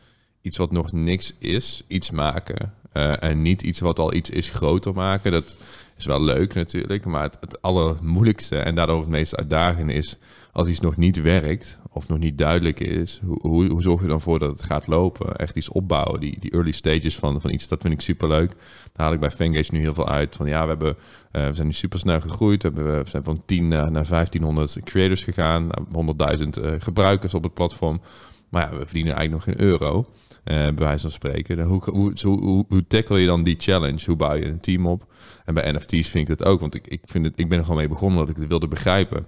[0.42, 2.74] iets wat nog niks is, iets maken.
[3.20, 5.32] En niet iets wat al iets is groter maken.
[5.32, 5.56] Dat
[6.04, 7.06] is wel leuk natuurlijk.
[7.06, 10.18] Maar het, het allermoeilijkste en daardoor het meest uitdagende is
[10.52, 13.22] als iets nog niet werkt of nog niet duidelijk is.
[13.24, 15.36] Hoe, hoe, zorg je dan voor dat het gaat lopen?
[15.36, 16.20] Echt iets opbouwen.
[16.20, 18.50] Die, die early stages van, van iets, dat vind ik super leuk.
[18.94, 20.36] Daar haal ik bij Fangage nu heel veel uit.
[20.36, 20.96] Van ja, we hebben
[21.32, 22.64] eh, we zijn nu super snel gegroeid.
[22.64, 25.68] We, hebben, we zijn van 10 naar, naar 1500 creators gegaan.
[25.68, 28.02] naar 100.000 eh, gebruikers op het platform.
[28.50, 30.06] Maar ja, we verdienen eigenlijk nog geen euro.
[30.44, 31.62] Eh bij wijze van spreken.
[31.62, 34.06] Hoe, hoe, hoe, hoe tackle je dan die challenge?
[34.06, 35.14] Hoe bouw je een team op?
[35.46, 36.60] En bij NFT's vind ik dat ook.
[36.60, 38.68] Want ik, ik, vind het, ik ben er gewoon mee begonnen omdat ik het wilde
[38.68, 39.28] begrijpen.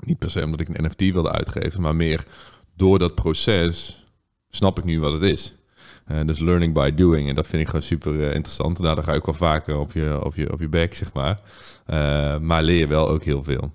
[0.00, 1.80] Niet per se omdat ik een NFT wilde uitgeven.
[1.80, 2.24] Maar meer
[2.76, 4.04] door dat proces
[4.48, 5.54] snap ik nu wat het is.
[6.06, 7.28] Eh, dus learning by doing.
[7.28, 8.78] En dat vind ik gewoon super eh, interessant.
[8.78, 11.40] En daardoor ga ik wel vaker op je, op je, op je back, zeg maar.
[12.40, 13.72] Maar leer wel ook heel veel.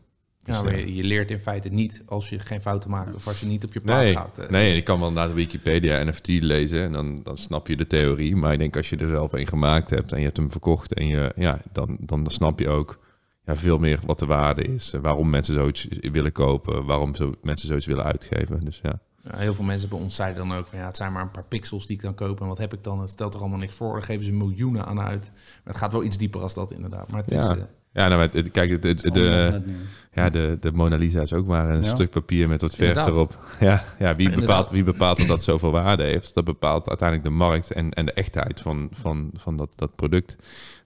[0.54, 3.28] Ja, maar eh, je, je leert in feite niet als je geen fouten maakt of
[3.28, 4.38] als je niet op je paard Nee, gaat.
[4.38, 4.50] eh.
[4.50, 7.88] nee, je kan wel naar de Wikipedia NFT lezen en dan, dan snap je de
[7.88, 8.36] theorie.
[8.36, 10.94] Maar ik denk als je er zelf een gemaakt hebt en je hebt hem verkocht
[10.94, 13.00] en je, ja, dan, dan snap je ook
[13.46, 14.94] ja, veel meer wat de waarde is.
[14.94, 18.66] eh, Waarom mensen zoiets willen kopen, waarom zo, mensen zoiets willen uitgeven.
[18.66, 19.00] Dus ja.
[19.24, 21.32] Ja, heel veel mensen bij ons zeiden dan ook van ja, het zijn maar een
[21.32, 22.42] paar pixels die ik dan koop.
[22.42, 23.00] En wat heb ik dan?
[23.02, 23.94] Het stelt er allemaal niks voor.
[23.94, 25.32] Daar geven ze miljoenen aan uit.
[25.34, 27.12] Maar het gaat wel iets dieper als dat inderdaad.
[27.12, 27.70] Maar het is, Ja.
[27.94, 29.62] Ja, nou, maar het- kijk, het, het- Allemaal de,
[30.12, 31.90] ja, de, de Mona Lisa is ook maar een Ja.
[31.90, 33.38] stuk papier met wat verf erop.
[33.60, 34.40] Ja, ja wie, Inderdaad.
[34.48, 36.34] bepaalt, wie bepaalt dat dat zoveel waarde heeft?
[36.34, 40.36] Dat bepaalt uiteindelijk de markt en, en de echtheid van, van, van dat, dat product.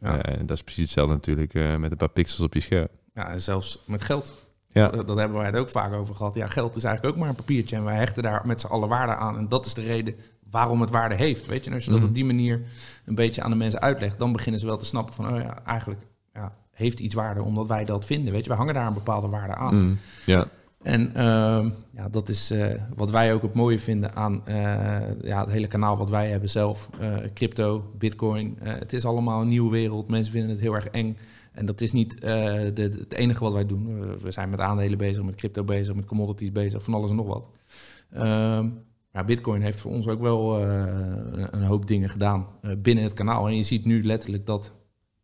[0.02, 0.22] ja.
[0.22, 2.88] Eh, en dat is precies hetzelfde natuurlijk eh, met een paar pixels op je scherm.
[3.14, 4.36] ja, en zelfs met geld.
[4.68, 4.88] Ja.
[4.88, 6.36] Dat, dat hebben wij het ook vaak over gehad.
[6.36, 8.90] Ja, geld is eigenlijk ook maar een papiertje en wij hechten daar met z'n allen
[8.90, 9.38] waarde aan.
[9.38, 10.16] En dat is de reden
[10.50, 11.46] waarom het waarde heeft.
[11.46, 12.08] Weet je, en als je dat Mhm.
[12.10, 12.62] op die manier
[13.06, 15.64] een beetje aan de mensen uitlegt, dan beginnen ze wel te snappen van, oh ja,
[15.66, 16.02] eigenlijk
[16.34, 18.34] ja, heeft iets waarde omdat wij dat vinden.
[18.34, 19.76] Weet je, we hangen daar een bepaalde waarde aan.
[19.76, 20.46] Mm, ja.
[20.82, 24.56] En ehm, ja, dat is eh, wat wij ook het mooie vinden aan eh,
[25.22, 26.90] ja, het hele kanaal wat wij hebben zelf.
[27.00, 28.58] Eh, crypto, bitcoin.
[28.60, 30.08] Het is allemaal een nieuwe wereld.
[30.10, 31.18] Mensen vinden het heel erg eng.
[31.52, 34.16] En dat is niet de, de- het enige wat wij doen.
[34.18, 37.28] We- zijn met aandelen bezig, met crypto bezig, met commodities bezig, van alles en nog
[37.28, 37.46] wat.
[38.14, 38.70] Ehm,
[39.14, 40.62] ja, bitcoin heeft voor ons ook wel
[41.52, 42.48] een, hoop dingen gedaan
[42.78, 43.48] binnen het kanaal.
[43.48, 44.74] En je ziet nu letterlijk dat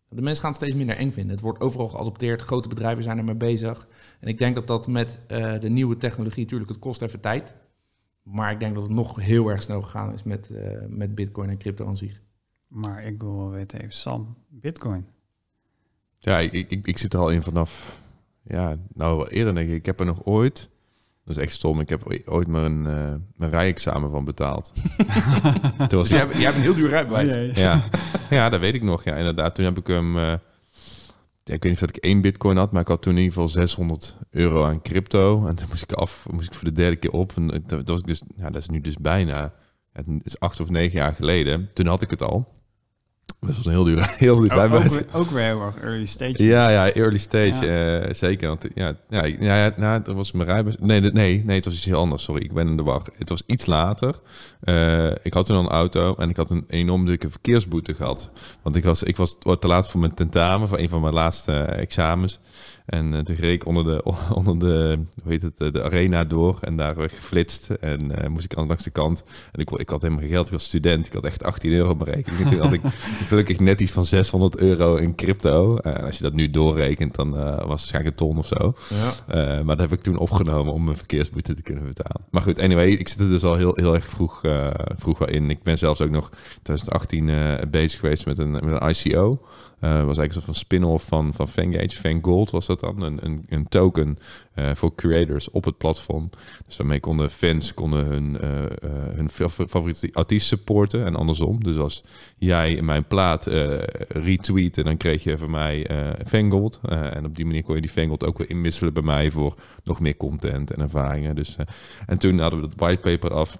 [0.10, 1.32] de mensen gaan het steeds minder eng vinden.
[1.32, 2.41] Het wordt overal geadopteerd.
[2.41, 3.88] Grote bedrijven zijn ermee bezig.
[4.20, 7.55] En ik denk dat dat met eh, de nieuwe technologie, natuurlijk, het kost even tijd.
[8.24, 11.49] Maar ik denk dat het nog heel erg snel gegaan is met, eh, met bitcoin
[11.49, 12.22] en crypto aan zich.
[12.68, 15.07] Maar ik wil wel weten even, Sam, bitcoin.
[16.20, 18.01] Ja, ik, ik, ik zit er al in vanaf...
[18.43, 19.76] Ja, nou eerder denk ik.
[19.76, 20.70] Ik heb er nog ooit...
[21.30, 21.80] Dat is echt stom.
[21.80, 24.71] Ik heb ooit mijn, eh mijn rijexamen van betaald.
[25.89, 27.55] Toen was Dus jij, ik, hebt- jij hebt een heel duur rijbewijs.
[27.55, 27.84] Ja.
[28.30, 29.03] ja, dat weet ik nog.
[29.03, 29.55] Ja, inderdaad.
[29.55, 30.17] Toen heb ik hem...
[30.17, 30.23] eh,
[31.43, 33.17] ja, ik weet niet of dat ik één bitcoin had, maar ik had toen in
[33.19, 35.47] ieder geval 600 euro aan crypto.
[35.47, 37.34] En toen moest ik af, moest ik voor de derde keer op.
[37.36, 39.53] En dat dat was ik dus, ja, dat is nu dus bijna,
[39.93, 41.69] het is acht of negen jaar geleden.
[41.73, 42.57] Toen had ik het al.
[43.39, 44.86] Dat was een heel duur, heel duur Ook, rijbewijs.
[44.86, 46.45] ook, weer- ook weer heel erg early stage.
[46.45, 48.47] Ja, ja, early stage, eh, zeker.
[48.47, 50.77] Want ja, ja, ja, nou, dat was mijn rijbewijs.
[50.80, 52.23] Nee, nee, nee, het was iets heel anders.
[52.23, 53.01] Sorry, ik ben in de war.
[53.17, 54.15] Het was iets later.
[54.61, 58.30] Eh, ik had toen al een auto en ik had een enorm dikke verkeersboete gehad.
[58.61, 61.51] Want ik was, ik was te laat voor mijn tentamen, voor een van mijn laatste
[61.51, 62.39] eh, examens.
[62.90, 64.04] En eh, toen reed ik onder de,
[64.40, 67.70] onder de, hoe heet het, eh, de arena door en daar werd geflitst.
[67.70, 69.24] En eh, moest ik aan langs de kant.
[69.52, 71.06] En ik, ik had helemaal geen geld, ik was student.
[71.06, 72.44] Ik had echt 18 euro rekening.
[72.44, 72.82] En toen had ik
[73.30, 75.78] gelukkig net iets van 600 euro in crypto.
[75.78, 78.74] En als je dat nu doorrekent, dan was het waarschijnlijk een ton of zo.
[78.88, 79.64] Ja.
[79.64, 82.22] Maar dat heb ik toen opgenomen om mijn verkeersboete te kunnen betalen.
[82.30, 84.42] Maar goed, anyway, ik zit er dus al heel, heel erg vroeg,
[84.98, 85.50] vroeg wel in.
[85.50, 86.30] Ik ben zelfs ook nog
[86.64, 89.42] 2018 eh, bezig geweest met een, met een ICO.
[89.80, 91.89] Eh was eigenlijk een soort van spin-off van, van Fangage.
[91.97, 93.01] Fangold was dat dan.
[93.01, 94.17] Een, een, een token
[94.53, 96.30] eh, voor creators op het platform.
[96.65, 98.49] Dus daarmee konden fans konden hun, eh,
[99.15, 101.63] hun fa- favoriete artiest supporten en andersom.
[101.63, 102.03] Dus als
[102.38, 103.45] jij mijn plaat
[104.07, 105.88] retweette, dan kreeg je van mij
[106.27, 106.80] Fangold.
[106.89, 109.99] En op die manier kon je die Fangold ook weer inwisselen bij mij voor nog
[109.99, 111.36] meer content en ervaringen.
[111.36, 111.55] Dus,
[112.05, 113.57] en toen hadden we dat whitepaper af.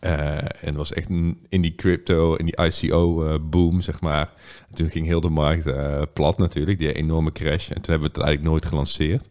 [0.00, 1.08] Eh, en het was echt
[1.48, 4.30] in die crypto, in die ICO-boom, zeg maar.
[4.68, 7.68] En toen ging heel de markt eh, plat natuurlijk, die enorme crash.
[7.68, 9.28] En toen hebben we het eigenlijk nooit gelanceerd.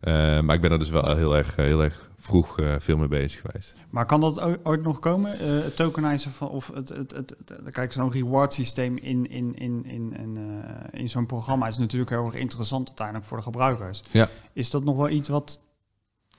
[0.00, 3.08] Eh, maar ik ben er dus wel heel erg, heel erg vroeg eh, veel mee
[3.08, 3.74] bezig geweest.
[3.90, 5.32] Maar kan dat ooit nog komen?
[5.38, 9.54] Eh, het tokenizen van, of het, het, het, het- kijk, zo'n reward systeem in, in,
[9.54, 10.36] in, in, in,
[10.92, 14.02] eh, in zo'n programma is natuurlijk heel erg interessant uiteindelijk voor de gebruikers.
[14.10, 14.28] Ja.
[14.52, 15.60] Is dat nog wel iets wat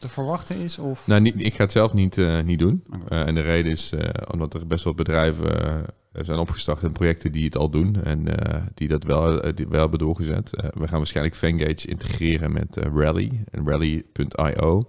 [0.01, 0.77] te verwachten is?
[0.77, 1.07] Of?
[1.07, 2.83] Nou, niet, ik ga het zelf niet, eh, niet doen.
[3.07, 7.31] Eh, en de reden is eh, omdat er best wel bedrijven zijn opgestart en projecten
[7.31, 8.25] die het al doen en
[8.73, 10.49] die dat wel, die wel hebben doorgezet.
[10.51, 14.81] We gaan waarschijnlijk Fangage integreren met Rally en Rally.io.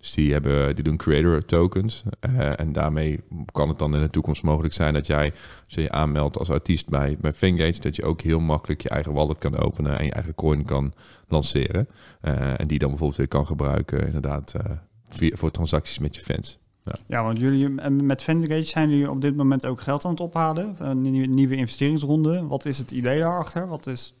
[0.00, 2.02] Dus die, hebben, die doen creator tokens.
[2.20, 3.20] Eh, en daarmee
[3.52, 5.32] kan het dan in de toekomst mogelijk zijn dat jij,
[5.64, 8.88] als je je aanmeldt als artiest bij, bij Fangage, dat je ook heel makkelijk je
[8.88, 10.92] eigen wallet kan openen en je eigen coin kan
[11.28, 11.88] lanceren.
[12.20, 14.70] Eh, en die dan bijvoorbeeld weer kan gebruiken, inderdaad, eh,
[15.08, 16.58] via, voor transacties met je fans.
[17.06, 20.76] Ja, want jullie met Fendgate zijn jullie op dit moment ook geld aan het ophalen.
[20.78, 22.46] Een nieuwe investeringsronde.
[22.46, 23.68] Wat is het idee daarachter?
[23.68, 24.14] Wat is...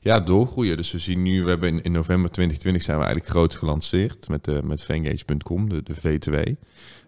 [0.00, 0.76] Ja, doorgroeien.
[0.76, 4.44] Dus we zien nu, we hebben in, november 2020 zijn we eigenlijk groot gelanceerd met,
[4.44, 6.52] de met Fangage.com, de, de V2.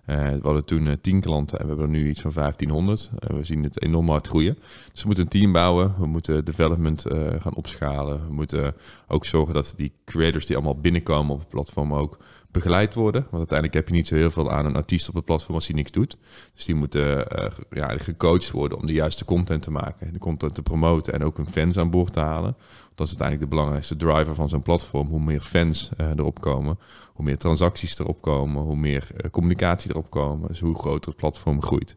[0.09, 3.11] Eh, we hadden toen eh, 10 klanten en we hebben er nu iets van 1500.
[3.19, 4.59] Eh, we zien het enorm hard groeien.
[4.93, 8.27] Dus we moeten een team bouwen, we moeten development eh, gaan opschalen.
[8.27, 8.75] We moeten
[9.09, 12.19] ook zorgen dat die creators die allemaal binnenkomen op het platform ook
[12.51, 13.21] begeleid worden.
[13.23, 15.67] Want uiteindelijk heb je niet zo heel veel aan een artiest op het platform als
[15.67, 16.19] hij niks doet.
[16.55, 20.13] Dus die moeten eh, ja, gecoacht worden om de juiste content te maken.
[20.13, 22.57] De content te promoten en ook hun fans aan boord te halen.
[22.99, 25.09] Dat is uiteindelijk de belangrijkste driver van zo'n platform.
[25.09, 26.79] Hoe meer fans eh, erop komen,
[27.13, 30.49] hoe meer transacties erop komen, hoe meer eh, communicatie erop komen.
[30.49, 31.97] Dus hoe groter het platform groeit.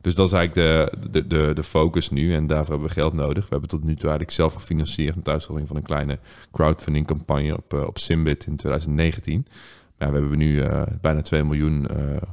[0.00, 3.12] Dus dat is eigenlijk de, de, de, de focus nu en daarvoor hebben we geld
[3.12, 3.42] nodig.
[3.44, 6.18] We hebben tot nu toe eigenlijk zelf gefinancierd met uitzondering van een kleine
[6.52, 9.46] crowdfunding campagne op, eh, op Simbit in 2019.
[9.98, 10.62] Maar we hebben nu
[11.00, 11.86] bijna 2 miljoen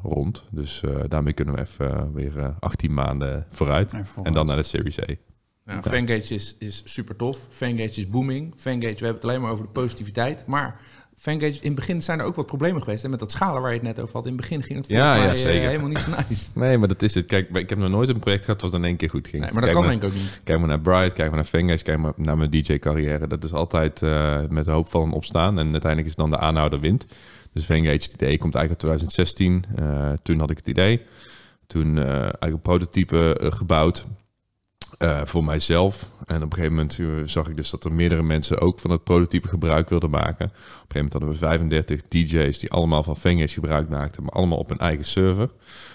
[0.03, 0.43] rond.
[0.49, 3.91] Dus daarmee kunnen we even weer eh, 18 maanden vooruit.
[4.23, 5.30] En dan naar de Series A.
[5.73, 7.47] Ja, Fangage is, is super tof.
[7.49, 8.53] Fangage is booming.
[8.57, 10.43] Fangage, we hebben het alleen maar over de positiviteit.
[10.45, 10.79] Maar
[11.21, 13.03] Fangage, in het begin zijn er ook wat problemen geweest.
[13.03, 14.25] En met dat schalen waar je het net over had.
[14.25, 15.69] In het begin ging het Ja, volgens ja, mij, eh, zeker.
[15.69, 16.45] helemaal niet zo nice.
[16.59, 17.25] Nee, maar dat is het.
[17.25, 19.43] Kijk, ik heb nog nooit een project gehad wat in één keer goed ging.
[19.43, 20.41] Nee, maar dat Kijk kan denk ik ook niet.
[20.43, 23.27] Kijk maar naar Bright, kijk maar naar Fangage, kijk maar naar mijn DJ-carrière.
[23.27, 25.59] Dat is altijd eh, met de hoop van opstaan.
[25.59, 27.05] En uiteindelijk is dan de aanhouder wint.
[27.53, 29.63] Dus Fangage, het idee komt eigenlijk uit 2016.
[29.75, 31.01] Eh, toen had ik het idee.
[31.67, 34.05] Toen eigenlijk een prototype gebouwd
[35.01, 36.09] eh, voor mijzelf.
[36.25, 38.91] En op een gegeven moment eh, zag ik dus dat er meerdere mensen ook van
[38.91, 40.45] het prototype gebruik wilden maken.
[40.45, 44.31] Op een gegeven moment hadden we 35 DJ's die allemaal van Fangage gebruik maakten, maar
[44.31, 45.49] allemaal op een eigen server.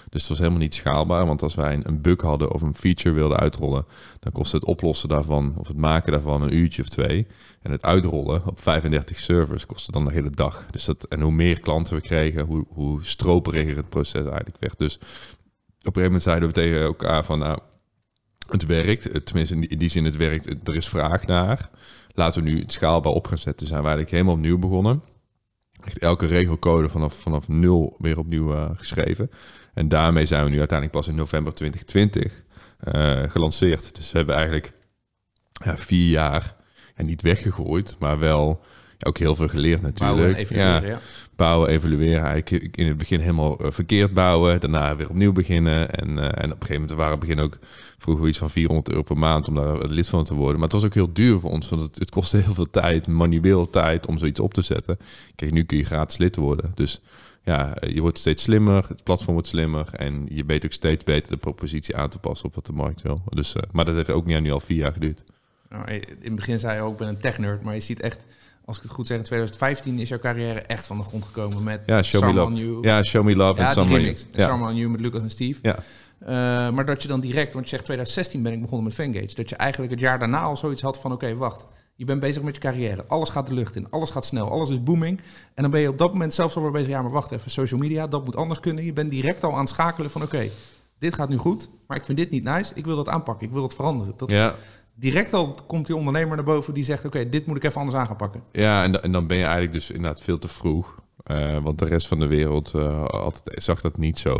[0.09, 2.75] Dus het was helemaal niet schaalbaar, want als wij een, een bug hadden of een
[2.75, 3.85] feature wilden uitrollen,
[4.19, 7.27] dan kostte het oplossen daarvan of het maken daarvan een uurtje of twee.
[7.61, 10.65] En het uitrollen op 35 servers kostte dan de hele dag.
[10.71, 14.77] Dus dat, en hoe meer klanten we kregen, hoe, hoe stroperiger het proces eigenlijk werd.
[14.77, 15.01] Dus op
[15.95, 17.59] een gegeven moment zeiden we tegen elkaar van, nou,
[18.51, 19.03] het werkt.
[19.03, 20.45] Het- Tenminste, in die, in die zin, het werkt.
[20.45, 21.69] Het- Er is vraag naar.
[22.13, 23.67] Laten we nu het schaalbaar op gaan zetten.
[23.67, 25.01] Zijn we eigenlijk helemaal opnieuw begonnen.
[25.83, 29.31] Echt elke regelcode vanaf, vanaf nul weer opnieuw eh, geschreven.
[29.73, 32.43] En daarmee zijn we nu uiteindelijk pas in november 2020
[32.79, 33.95] eh, gelanceerd.
[33.95, 34.73] Dus we hebben eigenlijk
[35.63, 36.55] ja, vier jaar
[36.95, 38.61] niet weggegooid, maar wel
[39.05, 40.15] ook heel veel geleerd natuurlijk.
[40.15, 40.99] Bouwen en evalueren, ja,
[41.35, 42.23] bouwen, evalueren.
[42.23, 45.89] Eigenlijk in het begin helemaal eh, verkeerd bouwen, daarna weer opnieuw beginnen.
[45.89, 47.57] En, eh, en op een gegeven moment waren we begin ook
[47.97, 50.55] vroeger iets van 400 euro per maand om daar lid van te worden.
[50.55, 53.07] Maar het was ook heel duur voor ons, want het, het kostte heel veel tijd,
[53.07, 54.97] manueel tijd om zoiets op te zetten.
[55.35, 56.71] Kijk, nu kun je gratis lid worden.
[56.75, 57.01] Dus
[57.47, 61.03] ja, eh, je wordt steeds slimmer, het platform wordt slimmer en je weet ook steeds
[61.03, 63.19] beter de propositie aan te passen op wat de markt wil.
[63.29, 65.23] Dus, eh, maar dat heeft ook niet, nu al vier jaar geduurd.
[65.69, 67.63] Nou, in het begin zei je ook, ik ben een tech-nerd.
[67.63, 68.25] Maar je ziet echt,
[68.67, 71.63] als ik het goed zeg, in 2015 is jouw carrière echt van de grond gekomen
[71.63, 72.51] met Ja, Show Me Love.
[72.51, 72.83] New.
[72.85, 73.97] Ja, Show Me Love Ja, en Summer.
[73.99, 74.25] remix.
[74.31, 74.71] Ja.
[74.71, 75.59] New met Lucas en Steve.
[75.61, 75.75] Ja.
[76.19, 79.35] Eh, maar dat je dan direct, want je zegt 2016 ben ik begonnen met Fangage.
[79.35, 81.65] Dat je eigenlijk het jaar daarna al zoiets had van, oké, wacht.
[81.95, 83.05] Je bent bezig met je carrière.
[83.07, 83.87] Alles gaat de lucht in.
[83.89, 84.51] Alles gaat snel.
[84.51, 85.19] Alles is booming.
[85.53, 86.87] En dan ben je op dat moment zelfs al weer bezig.
[86.89, 87.51] Ja, maar wacht even.
[87.51, 88.83] Social media, dat moet anders kunnen.
[88.85, 90.49] Je bent direct al aan het schakelen van, oké,
[90.99, 91.69] dit gaat nu goed.
[91.87, 92.71] Maar ik vind dit niet nice.
[92.75, 93.47] Ik wil dat aanpakken.
[93.47, 94.13] Ik wil dat veranderen.
[94.17, 94.55] Dat, Ja,
[94.99, 97.97] direct al komt die ondernemer naar boven die zegt: Oké, dit moet ik even anders
[97.97, 98.43] aan gaan pakken.
[98.51, 100.95] Ja, en, en dan ben je eigenlijk dus inderdaad veel te vroeg.
[101.23, 104.33] Eh, want de rest van de wereld eh, altijd, zag dat niet zo.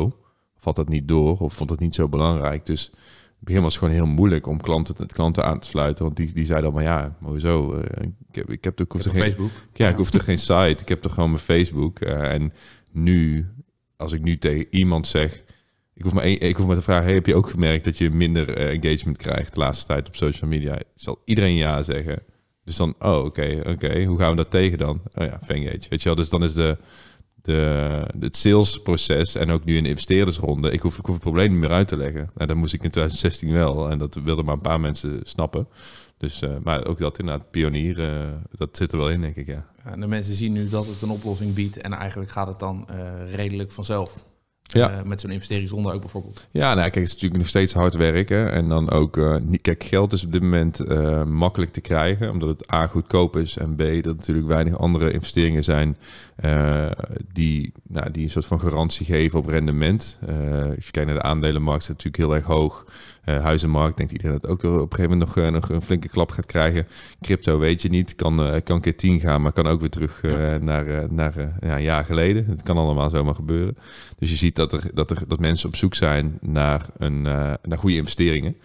[0.58, 2.66] Of had dat niet door, of vond het niet zo belangrijk.
[2.66, 6.04] Dus het begin was gewoon heel moeilijk om klanten, te- klanten aan te sluiten.
[6.06, 7.74] Want die, die zeiden allemaal, ja, hoezo?
[7.74, 9.50] eh, ik, heb, ik, heb, toch- ik hoef geen, Facebook.
[9.74, 10.78] ja, ik hoef geen site.
[10.82, 12.00] Ik heb toch gewoon mijn Facebook.
[12.00, 12.54] en
[12.92, 13.48] nu,
[13.98, 15.44] als ik nu tegen iemand zeg...
[15.98, 18.10] Ik hoef maar, één, ik hoef maar te vragen, heb je ook gemerkt dat je
[18.10, 20.80] minder eh, engagement krijgt de laatste tijd op social media?
[20.96, 22.24] Zal iedereen ja zeggen.
[22.64, 24.04] Dus dan, oh, oké, oké.
[24.04, 25.02] Hoe gaan we dat tegen dan?
[25.14, 25.90] Oh ja, Fangage.
[25.90, 26.78] Weet je wel, dus dan is de,
[27.36, 31.52] de, het salesproces en ook nu in de investeerdersronde, ik hoef, ik hoef het probleem
[31.52, 32.30] niet meer uit te leggen.
[32.36, 35.68] Nou, dat moest ik in 2016 wel en dat wilden maar een paar mensen snappen.
[36.18, 39.48] Dus, eh, maar ook dat inderdaad, pionier, eh, dat zit er wel in, denk ik,
[39.48, 39.66] ja.
[39.84, 41.78] Ja, en de mensen zien nu dat het een oplossing biedt.
[41.78, 42.88] En eigenlijk gaat het dan
[43.32, 44.26] redelijk vanzelf.
[44.68, 44.92] Ja.
[44.92, 46.48] Eh, met zo'n investeringsronde ook bijvoorbeeld.
[46.52, 48.52] Ja, nou, kijk, het is natuurlijk nog steeds hard werken.
[48.52, 52.50] En dan ook, niet, kijk, geld is op dit moment eh, makkelijk te krijgen, omdat
[52.50, 55.98] het A goedkoop is en B dat natuurlijk weinig andere investeringen zijn
[56.38, 56.92] eh,
[57.34, 60.18] die, nou, die een soort van garantie geven op rendement.
[60.28, 60.36] Eh,
[60.76, 62.86] als je kijkt naar de aandelenmarkt, is het natuurlijk heel erg hoog.
[63.24, 66.32] Eh, huizenmarkt denkt iedereen dat ook op een gegeven moment nog, nog een flinke klap
[66.32, 66.88] gaat krijgen.
[67.22, 70.22] Crypto weet je niet, kan, kan keer 10 gaan, maar kan ook weer terug
[70.62, 72.46] naar, naar ja, een jaar geleden.
[72.48, 73.78] Het kan allemaal zomaar gebeuren.
[74.18, 77.78] Dus je ziet dat, er, dat, er, dat mensen op zoek zijn naar, een, naar
[77.78, 78.56] goede investeringen.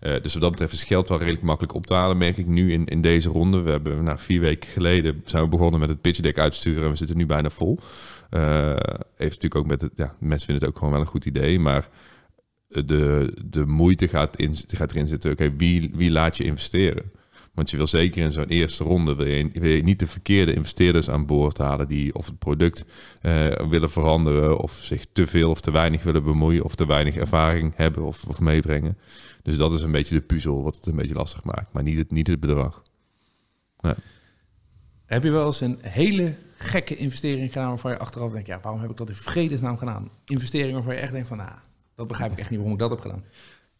[0.00, 2.46] Eh, dus wat dat betreft is geld wel redelijk makkelijk op te halen, merk ik
[2.46, 3.60] nu in, in deze ronde.
[3.60, 6.90] We hebben nou, vier weken geleden zijn we begonnen met het pitch deck uitsturen en
[6.90, 7.78] we zitten nu bijna vol.
[8.30, 8.76] Eh,
[9.16, 11.58] heeft natuurlijk ook met het, ja, mensen vinden het ook gewoon wel een goed idee,
[11.58, 11.88] maar
[12.68, 17.12] de, de moeite gaat, in, gaat erin zitten, oké, wie, wie laat je investeren?
[17.60, 20.54] Want je wil zeker in zo'n eerste ronde wil je, wil je niet de verkeerde
[20.54, 22.84] investeerders aan boord halen die of het product
[23.20, 27.16] eh, willen veranderen of zich te veel of te weinig willen bemoeien of te weinig
[27.16, 28.98] ervaring hebben of, of meebrengen.
[29.42, 31.96] Dus dat is een beetje de puzzel wat het een beetje lastig maakt, maar niet
[31.96, 32.82] het, niet het bedrag.
[35.06, 38.80] Heb je wel eens een hele gekke investering gedaan waarvan je achteraf denkt: Ja, waarom
[38.80, 40.10] heb ik dat in vredesnaam gedaan?
[40.24, 41.52] Investeringen waarvan je echt denkt: van, Nou,
[41.94, 43.24] dat begrijp ik echt niet waarom ik dat heb gedaan.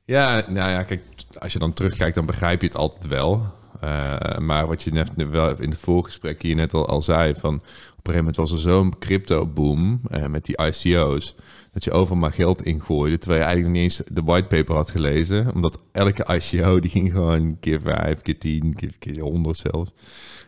[0.04, 1.02] Ja, nou ja, kijk,
[1.38, 3.58] als je dan terugkijkt, dan begrijp je het altijd wel.
[3.80, 7.54] Eh, maar wat je net wel in het voorgesprek hier net al, al zei, van
[7.54, 11.34] op een gegeven moment was er zo'n crypto-boom eh, met die ICO's,
[11.72, 15.54] dat je overal maar geld ingooide, terwijl je eigenlijk niet eens de whitepaper had gelezen,
[15.54, 19.90] omdat elke ICO die ging gewoon keer vijf, keer tien, keer, keer honderd zelfs.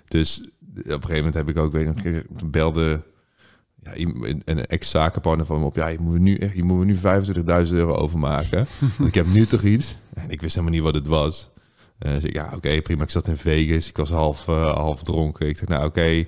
[0.08, 3.02] Dus op een gegeven moment heb ik ook, ik nog, belde
[3.82, 5.76] ja, een, een ex-zakenpartner van me op.
[5.76, 7.02] Ja, je moet nu, echt, je moet nu 25.000
[7.72, 8.66] euro overmaken.
[9.06, 9.96] Ik heb nu toch iets.
[10.14, 11.50] En ik wist helemaal niet wat het was.
[12.02, 13.02] Eh dus ik, ja, oké, prima.
[13.02, 13.88] Ik zat in Vegas.
[13.88, 15.48] Ik was half, eh, half dronken.
[15.48, 16.26] Ik dacht, nou oké,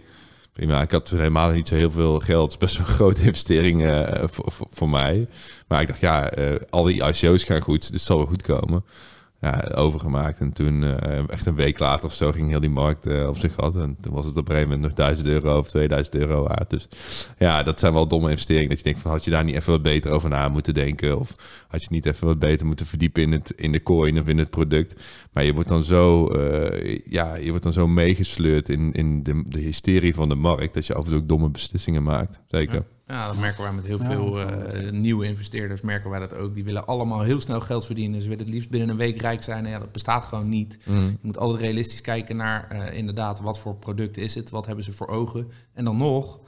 [0.52, 0.82] prima.
[0.82, 2.52] Ik had helemaal niet zo heel veel geld.
[2.52, 5.28] Het is best wel een grote investering eh, voor, voor, voor mij.
[5.68, 6.32] Maar ik dacht, ja,
[6.70, 8.84] al die ICO's gaan goed, dus het zal wel goed komen.
[9.44, 10.40] Ja, overgemaakt.
[10.40, 13.36] En toen, eh, echt een week later of zo, ging heel die markt eh, op
[13.36, 13.76] zich gat.
[13.76, 16.70] En toen was het op een gegeven moment nog 1000 euro of 2000 euro waard.
[16.70, 16.88] Dus
[17.38, 18.68] ja, dat zijn wel domme investeringen.
[18.68, 21.20] Dat je denkt van, had je daar niet even wat beter over na moeten denken?
[21.20, 21.36] Of
[21.68, 24.38] had je niet even wat beter moeten verdiepen in, het, in de coin of in
[24.38, 25.02] het product?
[25.32, 29.42] Maar je wordt dan zo, eh, ja, je wordt dan zo meegesleurd in, in de,
[29.44, 30.74] de hysterie van de markt...
[30.74, 32.40] dat je af en toe ook domme beslissingen maakt.
[32.46, 32.84] Zeker.
[33.06, 35.80] Ja, dat merken wij met heel Ja, veel eh, nieuwe investeerders.
[35.80, 36.54] Merken wij dat ook.
[36.54, 38.20] Die willen allemaal heel snel geld verdienen.
[38.22, 39.64] Ze willen het liefst binnen een week rijk zijn.
[39.64, 40.78] En ja, dat bestaat gewoon niet.
[40.84, 41.06] Mm.
[41.06, 44.84] Je moet altijd realistisch kijken naar eh, inderdaad wat voor product is het, wat hebben
[44.84, 45.50] ze voor ogen.
[45.72, 46.38] En dan nog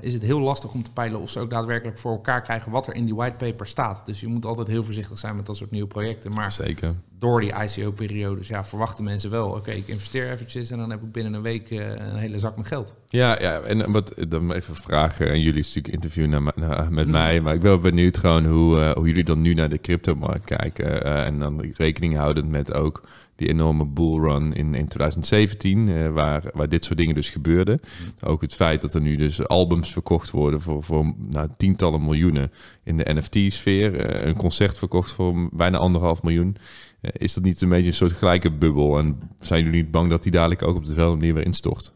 [0.00, 2.86] is het heel lastig om te peilen of ze ook daadwerkelijk voor elkaar krijgen wat
[2.86, 4.06] er in die whitepaper staat.
[4.06, 6.32] Dus je moet altijd heel voorzichtig zijn met dat soort nieuwe projecten.
[6.32, 6.94] Maar Zeker.
[7.18, 11.12] door die ICO-periodes ja, verwachten mensen wel, oké, ik investeer eventjes en dan heb ik
[11.12, 12.94] binnen een week eh, een hele zak met geld.
[13.08, 17.08] Ja, ja, en wat dan even vragen en jullie natuurlijk interview naar, me- naar- met
[17.08, 20.44] mij, maar ik ben benieuwd gewoon hoe, eh, hoe jullie dan nu naar de cryptomarkt
[20.44, 23.00] kijken eh, en dan rekening houdend met ook
[23.42, 27.80] die enorme bullrun in, in 2017, eh, waar, waar dit soort dingen dus gebeurden.
[28.20, 32.52] Ook het feit dat er nu dus albums verkocht worden voor, voor nou, tientallen miljoenen
[32.84, 36.56] in de NFT-sfeer, eh, een concert verkocht voor bijna anderhalf miljoen.
[37.00, 40.10] Eh, is dat niet een beetje een soort gelijke bubbel en zijn jullie niet bang
[40.10, 41.92] dat die dadelijk ook op dezelfde manier weer instort?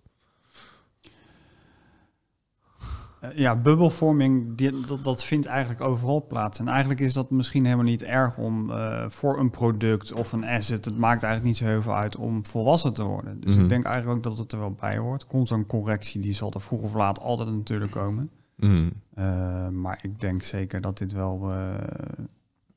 [3.35, 6.59] Ja, bubbelvorming, die, dat, dat vindt eigenlijk overal plaats.
[6.59, 10.45] En eigenlijk is dat misschien helemaal niet erg om eh, voor een product of een
[10.45, 13.41] asset, het maakt eigenlijk niet zo heel veel uit om volwassen te worden.
[13.41, 13.63] Dus Mhm.
[13.63, 15.27] ik denk eigenlijk ook dat het er wel bij hoort.
[15.27, 18.31] Komt zo'n correctie, die zal er vroeg of laat altijd natuurlijk komen.
[18.57, 18.89] Mhm.
[19.15, 21.75] Eh, maar ik denk zeker dat dit wel eh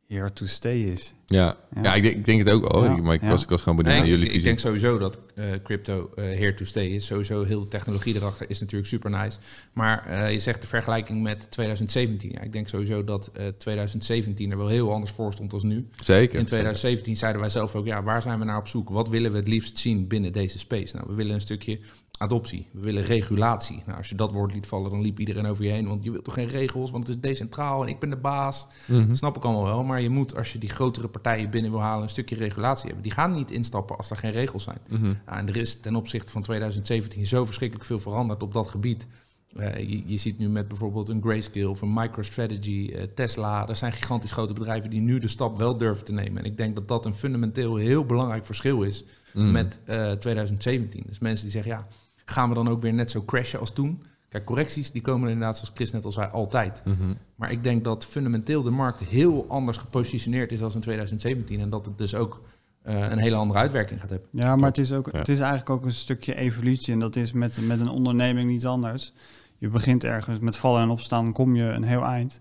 [0.10, 1.14] here to stay is.
[1.26, 1.82] Ja, ja.
[1.84, 1.94] Ja.
[1.94, 2.84] ik, denk, ik denk het ook al.
[2.84, 4.48] Ja, Maar ik, was, ik was gewoon benieuwd Nee, naar ik, jullie ik visie.
[4.48, 7.06] denk sowieso dat eh, crypto eh, here to stay is.
[7.06, 9.38] Sowieso heel de technologie erachter is natuurlijk super nice.
[9.74, 12.30] Maar eh, je zegt de vergelijking met 2017.
[12.32, 15.88] Ja, ik denk sowieso dat eh 2017 er wel heel anders voor stond als nu.
[16.04, 16.40] Zeker.
[16.40, 18.90] In 2017 zeiden wij zelf ook, ja, waar zijn we naar op zoek?
[18.90, 20.96] Wat willen we het liefst zien binnen deze space?
[20.96, 21.80] Nou, we willen een stukje
[22.20, 22.68] adoptie.
[22.72, 23.84] We willen regulatie.
[23.86, 25.88] Nou, als je dat woord liet vallen, dan liep iedereen over je heen.
[25.88, 28.68] Want je wilt toch geen regels, want het is decentraal en ik ben de baas.
[28.88, 29.08] Mhm.
[29.08, 29.84] Dat snap ik allemaal wel.
[29.84, 33.04] Maar je moet, als je die grotere partijen binnen wil halen, een stukje regulatie hebben.
[33.04, 34.80] Die gaan niet instappen als er geen regels zijn.
[34.90, 35.06] Mhm.
[35.06, 39.08] Ja, en er is ten opzichte van 2017 zo verschrikkelijk veel veranderd op dat gebied.
[39.56, 43.68] Eh, je, je ziet nu met bijvoorbeeld een Grayscale of een MicroStrategy, eh, Tesla.
[43.68, 46.38] Er zijn gigantisch grote bedrijven die nu de stap wel durven te nemen.
[46.38, 49.52] En ik denk dat dat een fundamenteel heel belangrijk verschil is Mhm.
[49.52, 51.04] met eh, 2017.
[51.08, 51.88] Dus mensen die zeggen, ja,
[52.30, 54.04] gaan we dan ook weer net zo crashen als toen?
[54.30, 56.82] Kijk, correcties die komen er inderdaad, zoals Chris net al zei, altijd.
[56.86, 57.14] Mhm.
[57.36, 61.60] Maar ik denk dat fundamenteel de markt heel anders gepositioneerd is als in 2017.
[61.60, 62.42] En dat het dus ook
[62.82, 64.28] eh, een hele andere uitwerking gaat hebben.
[64.32, 65.18] Ja, maar het is, ook, Ja.
[65.18, 66.94] het is eigenlijk ook een stukje evolutie.
[66.94, 69.14] En dat is met, met een onderneming niet anders.
[69.58, 72.40] Je begint ergens met vallen en opstaan, dan kom je een heel eind.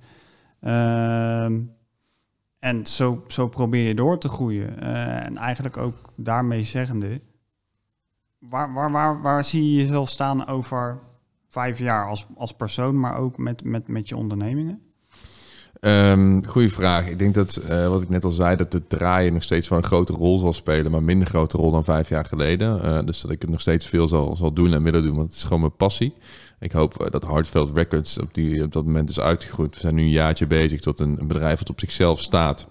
[0.61, 1.61] Ehm,
[2.59, 4.81] en zo, zo probeer je door te groeien.
[4.81, 7.21] Eh, en eigenlijk ook daarmee zeggende...
[8.39, 10.99] Waar, waar, waar, waar zie je jezelf staan over
[11.49, 13.01] vijf jaar als, als persoon...
[13.01, 14.83] maar ook met, met, met je ondernemingen?
[15.81, 17.09] Ehm, goeie vraag.
[17.09, 19.79] Ik denk dat, eh, wat ik net al zei, dat het draaien nog steeds wel
[19.79, 22.83] een grote rol zal spelen, maar minder grote rol dan vijf jaar geleden.
[22.83, 25.27] Eh, dus dat ik het nog steeds veel zal, zal doen en willen doen, want
[25.27, 26.15] het is gewoon mijn passie.
[26.61, 29.75] Ik hoop eh, dat Hardveld Records op, die, op dat moment is uitgegroeid.
[29.75, 32.67] We zijn nu een jaartje bezig tot een, bedrijf dat op zichzelf staat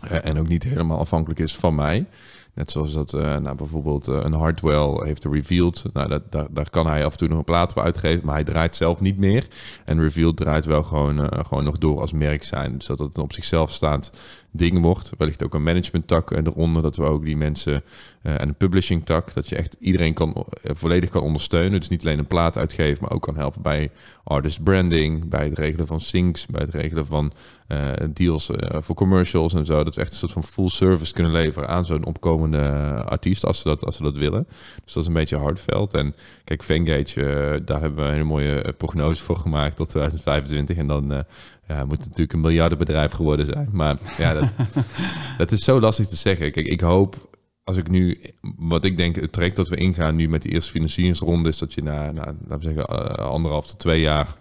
[0.00, 2.06] en ook niet helemaal afhankelijk is van mij.
[2.54, 5.84] Net zoals dat eh, nou, bijvoorbeeld eh, een Hardwell heeft revealed.
[5.92, 8.44] Nou, dat, daar, kan hij af en toe nog een plaat op uitgeven, maar hij
[8.44, 9.46] draait zelf niet meer.
[9.84, 12.78] En Revealed draait wel gewoon, eh, gewoon nog door als merk zijn.
[12.78, 14.12] Dus dat het een op zichzelf staand
[14.50, 15.10] ding wordt.
[15.18, 16.82] Wellicht ook een management tak eh, eronder.
[16.82, 17.82] Dat we ook die mensen
[18.24, 19.34] eh, en een publishing tak.
[19.34, 21.80] Dat je echt iedereen kan, eh, volledig kan ondersteunen.
[21.80, 23.90] Dus niet alleen een plaat uitgeven, maar ook kan helpen bij
[24.24, 25.28] artist branding.
[25.28, 26.46] Bij het regelen van syncs.
[26.46, 27.32] Bij het regelen van
[27.66, 28.50] eh, deals
[28.80, 29.84] voor commercials en zo.
[29.84, 32.60] Dat we echt een soort van full service kunnen leveren aan zo'n opkomende
[33.04, 33.46] artiest.
[33.46, 34.46] Als ze, dat, als ze dat willen.
[34.84, 35.94] Dus dat is een beetje hardveld.
[35.94, 36.14] En
[36.44, 40.76] kijk, Vengage, daar hebben we een hele mooie prognose voor gemaakt tot 2025.
[40.76, 41.24] En dan
[41.68, 43.68] ja, moet het natuurlijk een miljardenbedrijf geworden zijn.
[43.72, 44.48] Maar ja, dat,
[45.38, 46.52] dat is zo lastig te zeggen.
[46.52, 47.32] Kijk, ik hoop
[47.64, 48.20] als ik nu,
[48.56, 51.72] wat ik denk, het traject dat we ingaan nu met de eerste financieringsronde, is dat
[51.72, 54.36] je na, na laten we zeggen, eh, anderhalf tot twee jaar,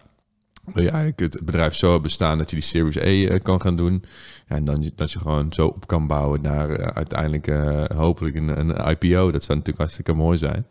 [0.64, 3.62] wil je eigenlijk het bedrijf zo hebben staan dat je die Series A eh, kan
[3.62, 4.04] gaan doen.
[4.48, 7.48] En dan dat je gewoon zo op kan bouwen naar eh, uiteindelijk
[7.94, 9.32] hopelijk een, een IPO.
[9.32, 10.66] Dat zou natuurlijk hartstikke mooi zijn.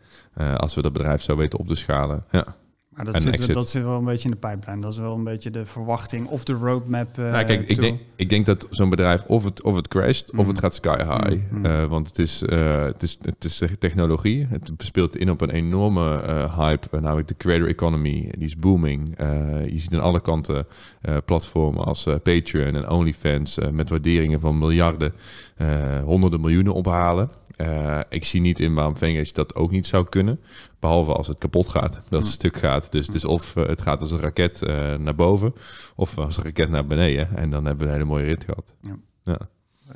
[0.57, 2.25] als we dat bedrijf zo weten op te schalen.
[2.31, 2.55] Ja.
[2.95, 3.53] Maar dat zit, exit.
[3.53, 4.81] dat zit wel een beetje in de pijplijn.
[4.81, 7.17] Dat is wel een beetje de verwachting of de roadmap.
[7.17, 10.31] eh, Nou, kijk, ik denk, ik denk dat zo'n bedrijf of het, of het crasht
[10.35, 11.37] of het gaat sky high.
[11.51, 11.65] Mhm.
[11.65, 14.47] Eh, want het is, eh, het, is, het is technologie.
[14.49, 18.31] Het speelt in op een enorme eh, hype, eh, namelijk de creator economy.
[18.37, 19.17] Die is booming.
[19.17, 20.65] Eh, je ziet aan alle kanten
[21.01, 25.13] eh, platformen als eh, Patreon en OnlyFans eh, met waarderingen van miljarden,
[25.55, 25.67] eh,
[26.03, 27.29] honderden miljoenen ophalen.
[27.55, 30.39] Eh, ik zie niet in waarom Vengeance dat ook niet zou kunnen.
[30.79, 32.91] Behalve als het kapot gaat, dat het stuk gaat.
[32.91, 35.53] Dus het is of eh, het gaat als een raket eh, naar boven,
[35.95, 37.35] of als een raket naar beneden.
[37.35, 38.73] En dan hebben we een hele mooie rit gehad.
[38.81, 38.95] Ja.
[39.23, 39.37] Ja.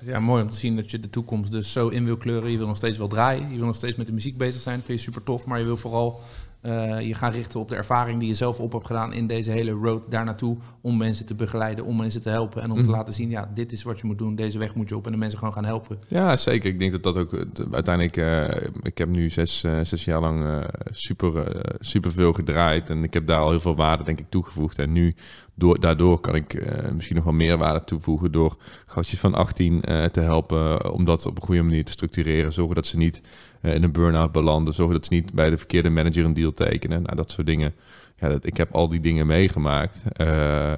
[0.03, 2.51] Ja, mooi om te zien dat je de toekomst dus zo in wil kleuren.
[2.51, 3.49] Je wil nog steeds wel draaien.
[3.51, 4.81] Je wil nog steeds met de muziek bezig zijn.
[4.81, 5.45] Vind je super tof.
[5.45, 6.21] Maar je wil vooral
[6.67, 9.51] eh, je gaan richten op de ervaring die je zelf op hebt gedaan in deze
[9.51, 10.57] hele road daar naartoe.
[10.81, 12.61] Om mensen te begeleiden, om mensen te helpen.
[12.61, 12.91] En om te Mhm.
[12.91, 14.35] laten zien, ja, dit is wat je moet doen.
[14.35, 15.05] Deze weg moet je op.
[15.05, 15.99] En de mensen gewoon gaan helpen.
[16.07, 16.69] Ja, zeker.
[16.69, 18.17] Ik denk dat dat ook het- uiteindelijk.
[18.17, 20.59] eh, ik heb nu zes, eh, zes jaar lang eh,
[20.91, 22.89] super, eh, super veel gedraaid.
[22.89, 24.79] En ik heb daar al heel veel waarde, denk ik, toegevoegd.
[24.79, 25.13] En nu,
[25.57, 28.31] door, daardoor kan ik eh, misschien nog wel meer waarde toevoegen.
[28.31, 30.83] Door gastjes van 18 eh, te helpen.
[30.83, 32.53] eh, om dat op een goede manier te structureren.
[32.53, 33.21] Zorgen dat ze niet
[33.61, 34.73] in een burn-out belanden.
[34.73, 37.01] Zorgen dat ze niet bij de verkeerde manager een deal tekenen.
[37.01, 37.73] Nou, dat soort dingen.
[38.15, 40.03] Ja, dat, ik heb al die dingen meegemaakt.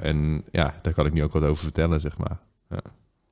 [0.02, 2.40] En ja, daar kan ik nu ook wat over vertellen, zeg maar.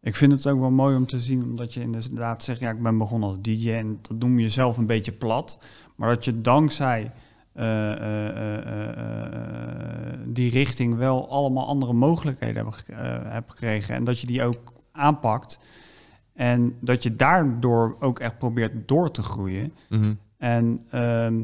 [0.01, 2.81] Ik vind het ook wel mooi om te zien, omdat je inderdaad zegt, ja, ik
[2.81, 5.59] ben begonnen als DJ en dat noem je zelf een beetje plat.
[5.95, 7.11] Maar dat je dankzij
[7.57, 12.73] eh, eh, eh, die richting wel allemaal andere mogelijkheden hebben
[13.31, 13.95] hebt gekregen.
[13.95, 15.59] En dat je die ook aanpakt.
[16.33, 19.73] En dat je daardoor ook echt probeert door te groeien.
[19.89, 20.13] Mhm.
[20.37, 21.41] En ehm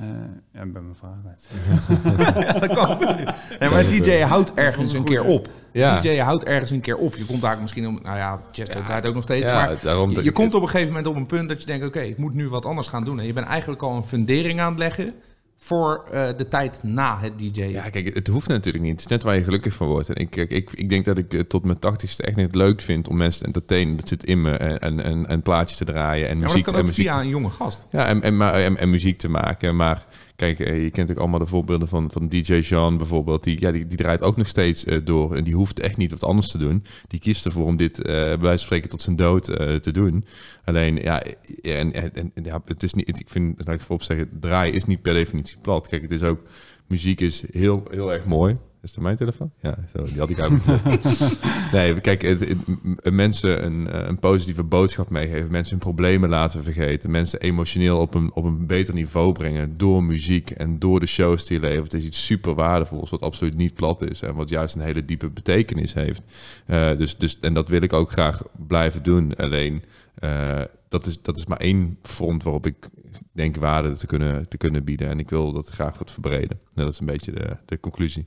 [0.00, 0.06] eh,
[0.52, 1.16] ja, ik ben mijn vraag.
[2.44, 3.34] Ja, dat kan gebeuren.
[3.58, 5.48] Nee, maar DJ houdt ergens een keer op.
[5.72, 5.98] Ja.
[5.98, 7.16] DJ houdt ergens een keer op.
[7.16, 7.98] Je komt daar misschien om...
[8.02, 8.84] Nou ja, Chesto Ja.
[8.84, 9.46] draait ook nog steeds.
[9.46, 11.86] Ja, maar je, komt op een gegeven moment op een punt dat je denkt...
[11.86, 13.20] Oké, ik moet nu wat anders gaan doen.
[13.20, 15.14] En je bent eigenlijk al een fundering aan het leggen...
[15.62, 17.62] voor eh, de tijd na het DJ.
[17.62, 18.92] Ja, kijk, het hoeft natuurlijk niet.
[18.92, 20.08] Het is net waar je gelukkig van wordt.
[20.08, 23.08] En ik, ik, ik denk dat ik eh, tot mijn tachtigste echt niet leuk vind
[23.08, 23.96] om mensen te entertainen.
[23.96, 24.50] Dat zit in me.
[24.50, 26.64] En, en, en, plaatjes te draaien en Ja, maar muziek.
[26.64, 27.86] dat kan en ook muziek via een jonge gast.
[27.90, 29.76] Ja, en, en, maar- en, en muziek te maken.
[29.76, 30.06] Maar
[30.40, 33.44] kijk, eh, je kent ook allemaal de voorbeelden van, van DJ Jean bijvoorbeeld.
[33.44, 35.34] Die, ja, die, die draait ook nog steeds eh, door.
[35.34, 36.84] En die hoeft echt niet wat anders te doen.
[37.06, 39.44] Die kiest ervoor om dit bij wijze van spreken tot zijn dood
[39.82, 40.24] te doen.
[40.64, 41.22] Alleen, ja,
[41.62, 44.84] en, en, en ja, het is niet, ik vind, laat ik voorop zeggen, draaien is
[44.84, 45.88] niet per definitie plat.
[45.88, 46.40] Kijk, het is ook,
[46.86, 48.56] muziek is heel, heel erg mooi.
[48.82, 49.50] Is dat mijn telefoon?
[49.60, 50.80] Ja, zo, die had ik uit moeten
[51.72, 55.50] Nee, kijk, het, het- mensen een, eh, een positieve boodschap meegeven.
[55.50, 57.10] Mensen hun problemen laten vergeten.
[57.10, 59.76] Mensen emotioneel op een, op een beter niveau brengen.
[59.78, 61.94] Door muziek en door de shows die je levert.
[61.94, 63.10] is iets super waardevols.
[63.10, 64.22] Wat absoluut niet plat is.
[64.22, 66.22] En wat juist een hele diepe betekenis heeft.
[66.66, 69.34] Eh, dus, dus, en dat wil ik ook graag blijven doen.
[69.36, 69.82] Alleen,
[70.14, 72.88] eh, dat, is, dat is maar één front waarop ik
[73.32, 75.08] denk waarde te kunnen, te kunnen bieden.
[75.08, 76.60] En ik wil dat graag wat verbreden.
[76.74, 78.26] En dat is een beetje de, de conclusie.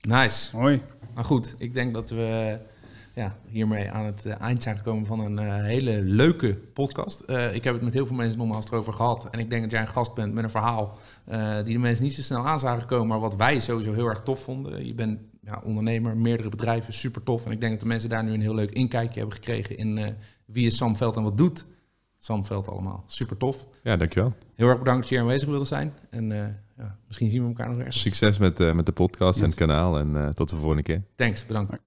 [0.00, 0.56] Nice.
[0.56, 0.82] Mooi.
[1.14, 2.58] Nou goed, ik denk dat we
[3.14, 7.20] ja, hiermee aan het eh, eind zijn gekomen van een eh, hele leuke podcast.
[7.20, 9.30] Eh, ik heb het met heel veel mensen nogmaals erover gehad.
[9.30, 12.04] En ik denk dat jij een gast bent met een verhaal eh, die de mensen
[12.04, 13.06] niet zo snel aan zagen komen.
[13.06, 14.86] Maar wat wij sowieso heel erg tof vonden.
[14.86, 17.46] Je bent ja, ondernemer, meerdere bedrijven, super tof.
[17.46, 19.98] En ik denk dat de mensen daar nu een heel leuk inkijkje hebben gekregen in
[19.98, 20.06] eh,
[20.44, 21.64] wie is Sam Veld en wat doet
[22.22, 23.04] Sam Veld allemaal.
[23.06, 23.66] Super tof.
[23.82, 24.32] Ja, dankjewel.
[24.54, 25.94] Heel erg bedankt dat je hier aanwezig wilde zijn.
[26.10, 28.00] En eh, ja, misschien zien we elkaar nog ergens.
[28.00, 29.98] Succes met, eh, met de podcast en het kanaal.
[29.98, 31.02] En eh, tot de volgende keer.
[31.16, 31.78] Thanks, bedankt.